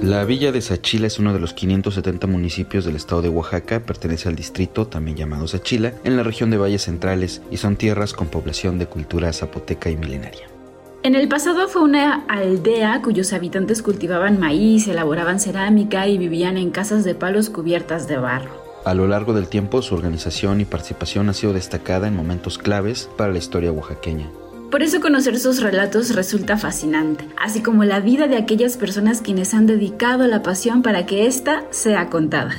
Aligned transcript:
La 0.02 0.26
villa 0.26 0.52
de 0.52 0.62
Sachila 0.62 1.08
es 1.08 1.18
uno 1.18 1.34
de 1.34 1.40
los 1.40 1.54
570 1.54 2.28
municipios 2.28 2.86
del 2.86 2.96
estado 2.96 3.24
de 3.24 3.30
Oaxaca, 3.30 3.80
pertenece 3.80 4.30
al 4.30 4.36
distrito, 4.36 4.86
también 4.86 5.18
llamado 5.18 5.48
Sachila, 5.48 5.94
en 6.04 6.16
la 6.16 6.22
región 6.24 6.52
de 6.52 6.58
Valles 6.58 6.84
Centrales 6.84 7.42
y 7.50 7.58
son 7.58 7.78
tierras 7.78 8.14
con 8.14 8.28
población 8.28 8.78
de 8.78 8.86
cultura 8.86 9.34
zapoteca 9.34 9.90
y 9.90 9.98
milenaria. 9.98 10.48
En 11.02 11.16
el 11.16 11.28
pasado 11.28 11.68
fue 11.68 11.82
una 11.82 12.26
aldea 12.28 13.02
cuyos 13.02 13.34
habitantes 13.34 13.82
cultivaban 13.82 14.40
maíz, 14.40 14.88
elaboraban 14.88 15.40
cerámica 15.40 16.08
y 16.08 16.20
vivían 16.20 16.58
en 16.58 16.70
casas 16.70 17.04
de 17.04 17.16
palos 17.16 17.50
cubiertas 17.50 18.08
de 18.08 18.18
barro. 18.18 18.52
A 18.86 18.94
lo 18.94 19.08
largo 19.08 19.34
del 19.34 19.48
tiempo, 19.48 19.82
su 19.82 19.96
organización 19.96 20.62
y 20.62 20.66
participación 20.66 21.28
ha 21.30 21.34
sido 21.34 21.54
destacada 21.54 22.08
en 22.08 22.16
momentos 22.16 22.60
claves 22.60 23.10
para 23.18 23.32
la 23.32 23.40
historia 23.40 23.72
oaxaqueña. 23.72 24.30
Por 24.72 24.84
eso 24.84 25.00
conocer 25.00 25.40
sus 25.40 25.62
relatos 25.62 26.14
resulta 26.14 26.58
fascinante, 26.58 27.26
así 27.38 27.62
como 27.62 27.86
la 27.86 28.02
vida 28.02 28.28
de 28.28 28.36
aquellas 28.36 28.76
personas 28.76 29.22
quienes 29.22 29.54
han 29.54 29.66
dedicado 29.66 30.28
la 30.28 30.44
pasión 30.44 30.82
para 30.82 31.06
que 31.06 31.26
ésta 31.26 31.64
sea 31.72 32.10
contada. 32.10 32.56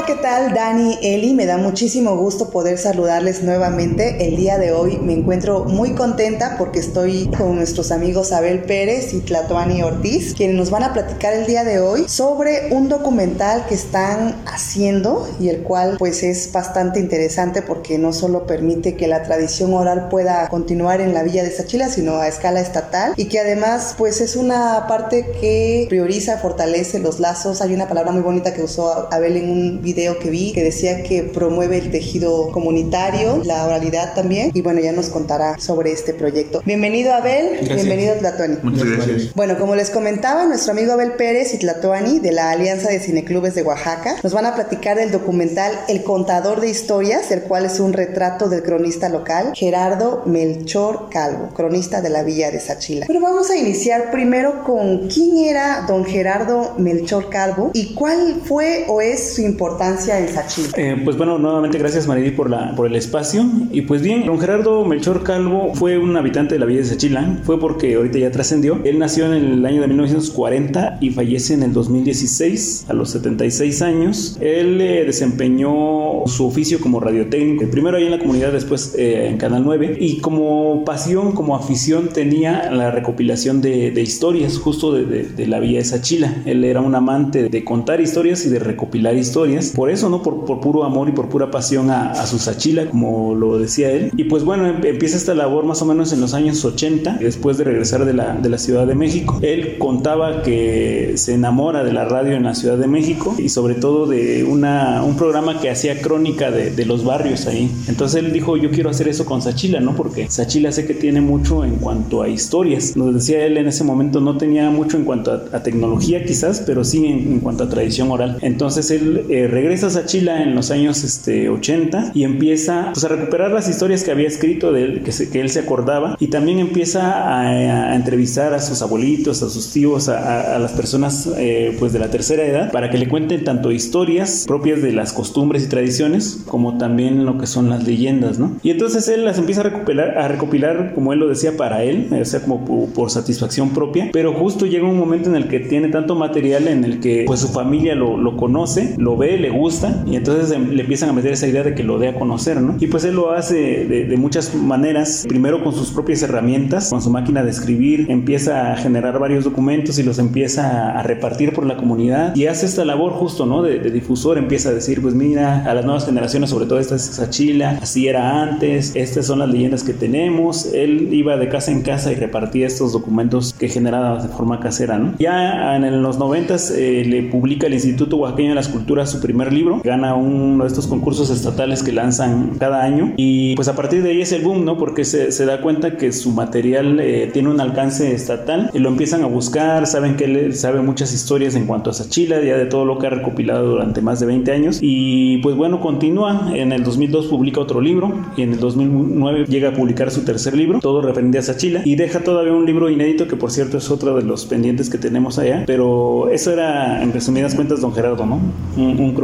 Hola, 0.00 0.06
¿qué 0.06 0.22
tal? 0.22 0.54
Dani, 0.54 0.98
Eli, 1.02 1.34
me 1.34 1.44
da 1.44 1.58
muchísimo 1.58 2.16
gusto 2.16 2.48
poder 2.48 2.78
saludarles 2.78 3.42
nuevamente. 3.42 4.26
El 4.26 4.36
día 4.36 4.56
de 4.56 4.72
hoy 4.72 4.96
me 4.96 5.12
encuentro 5.12 5.66
muy 5.66 5.92
contenta 5.92 6.54
porque 6.56 6.78
estoy 6.78 7.26
con 7.36 7.56
nuestros 7.56 7.92
amigos 7.92 8.32
Abel 8.32 8.62
Pérez 8.62 9.12
y 9.12 9.20
Tlatoani 9.20 9.82
Ortiz, 9.82 10.32
quienes 10.34 10.56
nos 10.56 10.70
van 10.70 10.84
a 10.84 10.94
platicar 10.94 11.34
el 11.34 11.44
día 11.44 11.64
de 11.64 11.80
hoy 11.80 12.08
sobre 12.08 12.72
un 12.72 12.88
documental 12.88 13.66
que 13.66 13.74
están 13.74 14.42
haciendo 14.46 15.28
y 15.38 15.50
el 15.50 15.64
cual 15.64 15.96
pues 15.98 16.22
es 16.22 16.50
bastante 16.50 16.98
interesante 16.98 17.60
porque 17.60 17.98
no 17.98 18.14
solo 18.14 18.46
permite 18.46 18.96
que 18.96 19.06
la 19.06 19.22
tradición 19.22 19.74
oral 19.74 20.08
pueda 20.08 20.48
continuar 20.48 21.02
en 21.02 21.12
la 21.12 21.22
villa 21.24 21.42
de 21.42 21.50
Sachila, 21.50 21.90
sino 21.90 22.16
a 22.16 22.26
escala 22.26 22.62
estatal 22.62 23.12
y 23.18 23.26
que 23.26 23.38
además 23.38 23.96
pues 23.98 24.22
es 24.22 24.36
una 24.36 24.86
parte 24.88 25.26
que 25.42 25.84
prioriza, 25.90 26.38
fortalece 26.38 27.00
los 27.00 27.20
lazos. 27.20 27.60
Hay 27.60 27.74
una 27.74 27.86
palabra 27.86 28.12
muy 28.12 28.22
bonita 28.22 28.54
que 28.54 28.62
usó 28.62 29.12
Abel 29.12 29.36
en 29.36 29.50
un 29.50 29.82
video 29.82 29.89
que 29.94 30.30
vi 30.30 30.52
que 30.52 30.62
decía 30.62 31.02
que 31.02 31.22
promueve 31.22 31.78
el 31.78 31.90
tejido 31.90 32.50
comunitario, 32.52 33.42
la 33.44 33.66
oralidad 33.66 34.14
también. 34.14 34.50
Y 34.54 34.62
bueno, 34.62 34.80
ya 34.80 34.92
nos 34.92 35.08
contará 35.08 35.58
sobre 35.58 35.92
este 35.92 36.14
proyecto. 36.14 36.62
Bienvenido 36.64 37.12
Abel, 37.12 37.58
bienvenido 37.60 38.14
Tlatuani. 38.14 38.58
Muchas 38.62 38.84
gracias. 38.84 39.34
Bueno, 39.34 39.58
como 39.58 39.74
les 39.74 39.90
comentaba, 39.90 40.46
nuestro 40.46 40.72
amigo 40.72 40.92
Abel 40.92 41.12
Pérez 41.12 41.54
y 41.54 41.58
Tlatuani 41.58 42.20
de 42.20 42.32
la 42.32 42.50
Alianza 42.50 42.88
de 42.88 43.00
Cineclubes 43.00 43.54
de 43.54 43.62
Oaxaca 43.62 44.16
nos 44.22 44.32
van 44.32 44.46
a 44.46 44.54
platicar 44.54 44.96
del 44.96 45.10
documental 45.10 45.72
El 45.88 46.04
Contador 46.04 46.60
de 46.60 46.70
Historias, 46.70 47.30
el 47.30 47.42
cual 47.42 47.64
es 47.64 47.80
un 47.80 47.92
retrato 47.92 48.48
del 48.48 48.62
cronista 48.62 49.08
local 49.08 49.52
Gerardo 49.54 50.22
Melchor 50.26 51.08
Calvo, 51.10 51.48
cronista 51.54 52.00
de 52.00 52.10
la 52.10 52.22
villa 52.22 52.50
de 52.50 52.60
Sachila. 52.60 53.06
Pero 53.06 53.20
vamos 53.20 53.50
a 53.50 53.56
iniciar 53.56 54.10
primero 54.10 54.62
con 54.64 55.08
quién 55.08 55.38
era 55.38 55.84
don 55.88 56.04
Gerardo 56.04 56.74
Melchor 56.78 57.28
Calvo 57.28 57.70
y 57.74 57.94
cuál 57.94 58.40
fue 58.44 58.84
o 58.88 59.00
es 59.00 59.34
su 59.34 59.42
importancia 59.42 59.79
Sachila? 60.28 60.68
Eh, 60.76 61.00
pues 61.04 61.16
bueno, 61.16 61.38
nuevamente 61.38 61.78
gracias 61.78 62.06
Maridi 62.06 62.30
por, 62.30 62.50
por 62.76 62.86
el 62.86 62.96
espacio. 62.96 63.44
Y 63.70 63.82
pues 63.82 64.02
bien, 64.02 64.26
don 64.26 64.38
Gerardo 64.38 64.84
Melchor 64.84 65.22
Calvo 65.22 65.72
fue 65.74 65.96
un 65.98 66.16
habitante 66.16 66.54
de 66.54 66.60
la 66.60 66.66
villa 66.66 66.80
de 66.80 66.86
Sachila, 66.86 67.40
fue 67.44 67.58
porque 67.58 67.94
ahorita 67.94 68.18
ya 68.18 68.30
trascendió. 68.30 68.80
Él 68.84 68.98
nació 68.98 69.26
en 69.26 69.32
el 69.32 69.66
año 69.66 69.80
de 69.80 69.88
1940 69.88 70.98
y 71.00 71.10
fallece 71.10 71.54
en 71.54 71.62
el 71.62 71.72
2016 71.72 72.86
a 72.88 72.92
los 72.92 73.10
76 73.10 73.82
años. 73.82 74.36
Él 74.40 74.80
eh, 74.80 75.04
desempeñó 75.04 76.26
su 76.26 76.46
oficio 76.46 76.80
como 76.80 77.00
radiotécnico, 77.00 77.70
primero 77.70 77.96
ahí 77.96 78.04
en 78.04 78.10
la 78.10 78.18
comunidad, 78.18 78.52
después 78.52 78.94
eh, 78.96 79.28
en 79.28 79.38
Canal 79.38 79.64
9. 79.64 79.96
Y 80.00 80.18
como 80.18 80.84
pasión, 80.84 81.32
como 81.32 81.56
afición, 81.56 82.08
tenía 82.08 82.70
la 82.70 82.90
recopilación 82.90 83.60
de, 83.60 83.90
de 83.90 84.02
historias 84.02 84.58
justo 84.58 84.92
de, 84.92 85.04
de, 85.04 85.22
de, 85.24 85.46
la 85.46 85.60
villa 85.60 85.78
de 85.78 85.84
Sachila. 85.84 86.42
Él 86.44 86.64
era 86.64 86.80
un 86.80 86.94
amante 86.94 87.48
de 87.48 87.64
contar 87.64 88.00
historias 88.00 88.44
y 88.46 88.50
de 88.50 88.58
recopilar 88.58 89.16
historias. 89.16 89.69
Por 89.74 89.90
eso, 89.90 90.08
¿no? 90.08 90.22
Por, 90.22 90.44
por 90.44 90.60
puro 90.60 90.84
amor 90.84 91.08
y 91.08 91.12
por 91.12 91.28
pura 91.28 91.50
pasión 91.50 91.90
a, 91.90 92.12
a, 92.12 92.26
su 92.26 92.38
Sachila, 92.38 92.86
como 92.86 93.34
lo 93.34 93.58
decía 93.58 93.90
él. 93.90 94.12
Y 94.16 94.24
pues 94.24 94.44
bueno, 94.44 94.66
em, 94.66 94.84
empieza 94.84 95.16
esta 95.16 95.34
labor 95.34 95.64
más 95.64 95.82
o 95.82 95.86
menos 95.86 96.12
en 96.12 96.20
los 96.20 96.34
años 96.34 96.64
80, 96.64 97.18
después 97.20 97.58
de 97.58 97.64
regresar 97.64 98.04
de 98.04 98.12
la, 98.12 98.34
de 98.34 98.48
la 98.48 98.58
Ciudad 98.58 98.86
de 98.86 98.94
México. 98.94 99.38
Él 99.42 99.78
contaba 99.78 100.42
que 100.42 101.12
se 101.16 101.34
enamora 101.34 101.84
de 101.84 101.92
la 101.92 102.04
radio 102.04 102.36
en 102.36 102.44
la 102.44 102.54
Ciudad 102.54 102.78
de 102.78 102.86
México 102.86 103.34
y 103.38 103.48
sobre 103.48 103.74
todo 103.74 104.06
de 104.06 104.44
una, 104.44 105.02
un 105.02 105.16
programa 105.16 105.60
que 105.60 105.70
hacía 105.70 106.00
crónica 106.00 106.50
de, 106.50 106.70
de 106.70 106.84
los 106.84 107.04
barrios 107.04 107.46
ahí. 107.46 107.70
Entonces 107.88 108.22
él 108.22 108.32
dijo, 108.32 108.56
yo 108.56 108.70
quiero 108.70 108.90
hacer 108.90 109.08
eso 109.08 109.24
con 109.24 109.42
Sachila, 109.42 109.80
¿no? 109.80 109.94
Porque 109.94 110.30
Sachila 110.30 110.72
sé 110.72 110.86
que 110.86 110.94
tiene 110.94 111.20
mucho 111.20 111.64
en 111.64 111.76
cuanto 111.76 112.22
a 112.22 112.28
historias. 112.28 112.96
Nos 112.96 113.14
decía 113.14 113.44
él 113.44 113.56
en 113.56 113.68
ese 113.68 113.84
momento, 113.84 114.20
no 114.20 114.36
tenía 114.36 114.70
mucho 114.70 114.96
en 114.96 115.04
cuanto 115.04 115.32
a, 115.32 115.56
a 115.56 115.62
tecnología 115.62 116.24
quizás, 116.24 116.62
pero 116.66 116.84
sí 116.84 117.06
en, 117.06 117.32
en, 117.32 117.40
cuanto 117.40 117.64
a 117.64 117.68
tradición 117.68 118.10
oral. 118.10 118.38
Entonces 118.40 118.90
él 118.90 119.26
eh, 119.28 119.46
regresa 119.60 119.88
a 119.88 119.90
Sachila 119.90 120.42
en 120.42 120.54
los 120.54 120.70
años 120.70 121.04
este, 121.04 121.50
80 121.50 122.12
y 122.14 122.24
empieza 122.24 122.90
pues, 122.94 123.04
a 123.04 123.08
recuperar 123.08 123.50
las 123.50 123.68
historias 123.68 124.02
que 124.02 124.10
había 124.10 124.26
escrito, 124.26 124.72
de 124.72 124.84
él, 124.84 125.02
que, 125.02 125.12
se, 125.12 125.28
que 125.28 125.40
él 125.40 125.50
se 125.50 125.60
acordaba, 125.60 126.16
y 126.18 126.28
también 126.28 126.60
empieza 126.60 127.12
a, 127.12 127.40
a, 127.42 127.94
entrevistar 127.94 128.54
a 128.54 128.60
sus 128.60 128.80
abuelitos, 128.80 129.42
a 129.42 129.50
sus 129.50 129.70
tíos, 129.70 130.08
a, 130.08 130.56
a 130.56 130.58
las 130.58 130.72
personas 130.72 131.28
eh, 131.36 131.76
pues 131.78 131.92
de 131.92 131.98
la 131.98 132.10
tercera 132.10 132.44
edad, 132.44 132.72
para 132.72 132.90
que 132.90 132.96
le 132.96 133.06
cuenten 133.06 133.44
tanto 133.44 133.70
historias 133.70 134.44
propias 134.46 134.80
de 134.80 134.92
las 134.92 135.12
costumbres 135.12 135.64
y 135.64 135.68
tradiciones, 135.68 136.42
como 136.46 136.78
también 136.78 137.26
lo 137.26 137.36
que 137.36 137.46
son 137.46 137.68
las 137.68 137.84
leyendas, 137.84 138.38
¿no? 138.38 138.56
Y 138.62 138.70
entonces 138.70 139.08
él 139.08 139.26
las 139.26 139.38
empieza 139.38 139.60
a 139.60 139.64
recopilar, 139.64 140.16
a 140.16 140.28
recopilar 140.28 140.94
como 140.94 141.12
él 141.12 141.18
lo 141.20 141.28
decía, 141.28 141.56
para 141.56 141.84
él, 141.84 142.08
o 142.18 142.24
sea, 142.24 142.40
como 142.40 142.64
por, 142.64 142.88
por 142.94 143.10
satisfacción 143.10 143.70
propia, 143.70 144.08
pero 144.12 144.32
justo 144.32 144.64
llega 144.64 144.88
un 144.88 144.98
momento 144.98 145.28
en 145.28 145.36
el 145.36 145.48
que 145.48 145.60
tiene 145.60 145.88
tanto 145.88 146.14
material 146.14 146.66
en 146.68 146.84
el 146.84 147.00
que 147.00 147.24
pues 147.26 147.40
su 147.40 147.48
familia 147.48 147.94
lo, 147.94 148.16
lo 148.16 148.36
conoce, 148.36 148.94
lo 148.96 149.16
ve, 149.16 149.36
le 149.36 149.49
gusta 149.50 150.04
y 150.06 150.16
entonces 150.16 150.50
em, 150.52 150.70
le 150.70 150.82
empiezan 150.82 151.08
a 151.08 151.12
meter 151.12 151.32
esa 151.32 151.46
idea 151.46 151.62
de 151.62 151.74
que 151.74 151.82
lo 151.82 151.98
dé 151.98 152.08
a 152.08 152.14
conocer, 152.14 152.60
¿no? 152.60 152.76
Y 152.80 152.86
pues 152.86 153.04
él 153.04 153.14
lo 153.14 153.32
hace 153.32 153.84
de, 153.84 154.04
de 154.04 154.16
muchas 154.16 154.54
maneras, 154.54 155.24
primero 155.28 155.62
con 155.62 155.74
sus 155.74 155.90
propias 155.90 156.22
herramientas, 156.22 156.90
con 156.90 157.02
su 157.02 157.10
máquina 157.10 157.42
de 157.42 157.50
escribir, 157.50 158.06
empieza 158.08 158.72
a 158.72 158.76
generar 158.76 159.18
varios 159.18 159.44
documentos 159.44 159.98
y 159.98 160.02
los 160.02 160.18
empieza 160.18 160.98
a 160.98 161.02
repartir 161.02 161.52
por 161.52 161.66
la 161.66 161.76
comunidad 161.76 162.34
y 162.34 162.46
hace 162.46 162.66
esta 162.66 162.84
labor 162.84 163.12
justo, 163.12 163.46
¿no? 163.46 163.62
De, 163.62 163.78
de 163.78 163.90
difusor, 163.90 164.38
empieza 164.38 164.70
a 164.70 164.72
decir, 164.72 165.02
pues 165.02 165.14
mira, 165.14 165.64
a 165.64 165.74
las 165.74 165.84
nuevas 165.84 166.06
generaciones, 166.06 166.50
sobre 166.50 166.66
todo 166.66 166.78
esta 166.78 166.96
es 166.96 167.02
Sachila, 167.02 167.78
así 167.82 168.08
era 168.08 168.42
antes, 168.42 168.94
estas 168.94 169.26
son 169.26 169.40
las 169.40 169.48
leyendas 169.48 169.82
que 169.82 169.92
tenemos. 169.92 170.72
Él 170.72 171.08
iba 171.12 171.36
de 171.36 171.48
casa 171.48 171.70
en 171.70 171.82
casa 171.82 172.12
y 172.12 172.14
repartía 172.14 172.66
estos 172.66 172.92
documentos 172.92 173.54
que 173.58 173.68
generaba 173.68 174.22
de 174.22 174.28
forma 174.28 174.60
casera, 174.60 174.98
¿no? 174.98 175.14
Ya 175.18 175.76
en 175.76 176.02
los 176.02 176.18
noventas 176.18 176.70
eh, 176.70 177.04
le 177.06 177.22
publica 177.24 177.66
el 177.66 177.74
Instituto 177.74 178.16
Oaxaqueño 178.16 178.50
de 178.50 178.54
las 178.54 178.68
Culturas 178.68 179.10
su 179.10 179.20
primer 179.20 179.39
libro, 179.48 179.80
gana 179.82 180.14
uno 180.14 180.64
de 180.64 180.68
estos 180.68 180.86
concursos 180.86 181.30
estatales 181.30 181.82
que 181.82 181.92
lanzan 181.92 182.56
cada 182.58 182.82
año. 182.82 183.12
Y 183.16 183.54
pues 183.56 183.68
a 183.68 183.76
partir 183.76 184.02
de 184.02 184.10
ahí 184.10 184.20
es 184.20 184.32
el 184.32 184.42
boom, 184.42 184.64
¿no? 184.64 184.76
Porque 184.76 185.04
se, 185.04 185.32
se 185.32 185.46
da 185.46 185.60
cuenta 185.60 185.96
que 185.96 186.12
su 186.12 186.30
material 186.30 187.00
eh, 187.00 187.30
tiene 187.32 187.48
un 187.48 187.60
alcance 187.60 188.14
estatal 188.14 188.70
y 188.72 188.78
lo 188.78 188.88
empiezan 188.88 189.22
a 189.22 189.26
buscar, 189.26 189.86
saben 189.86 190.16
que 190.16 190.24
él 190.24 190.54
sabe 190.54 190.80
muchas 190.82 191.12
historias 191.12 191.54
en 191.54 191.66
cuanto 191.66 191.90
a 191.90 191.92
Sachila, 191.92 192.42
ya 192.42 192.56
de 192.56 192.66
todo 192.66 192.84
lo 192.84 192.98
que 192.98 193.06
ha 193.06 193.10
recopilado 193.10 193.70
durante 193.70 194.00
más 194.00 194.20
de 194.20 194.26
20 194.26 194.52
años. 194.52 194.78
Y 194.80 195.38
pues 195.38 195.56
bueno, 195.56 195.80
continúa, 195.80 196.50
en 196.54 196.72
el 196.72 196.84
2002 196.84 197.26
publica 197.26 197.60
otro 197.60 197.80
libro 197.80 198.12
y 198.36 198.42
en 198.42 198.52
el 198.52 198.60
2009 198.60 199.46
llega 199.46 199.70
a 199.70 199.72
publicar 199.72 200.10
su 200.10 200.24
tercer 200.24 200.56
libro, 200.56 200.80
todo 200.80 201.02
referente 201.02 201.38
a 201.38 201.42
Sachila 201.42 201.82
y 201.84 201.96
deja 201.96 202.20
todavía 202.20 202.52
un 202.52 202.66
libro 202.66 202.90
inédito 202.90 203.26
que 203.26 203.36
por 203.36 203.50
cierto 203.50 203.78
es 203.78 203.90
otro 203.90 204.16
de 204.16 204.22
los 204.22 204.46
pendientes 204.46 204.90
que 204.90 204.98
tenemos 204.98 205.38
allá, 205.38 205.64
pero 205.66 206.28
eso 206.30 206.52
era 206.52 207.02
en 207.02 207.12
resumidas 207.12 207.54
cuentas 207.54 207.80
don 207.80 207.92
Gerardo, 207.92 208.26
¿no? 208.26 208.40
Un, 208.76 209.00
un 209.00 209.14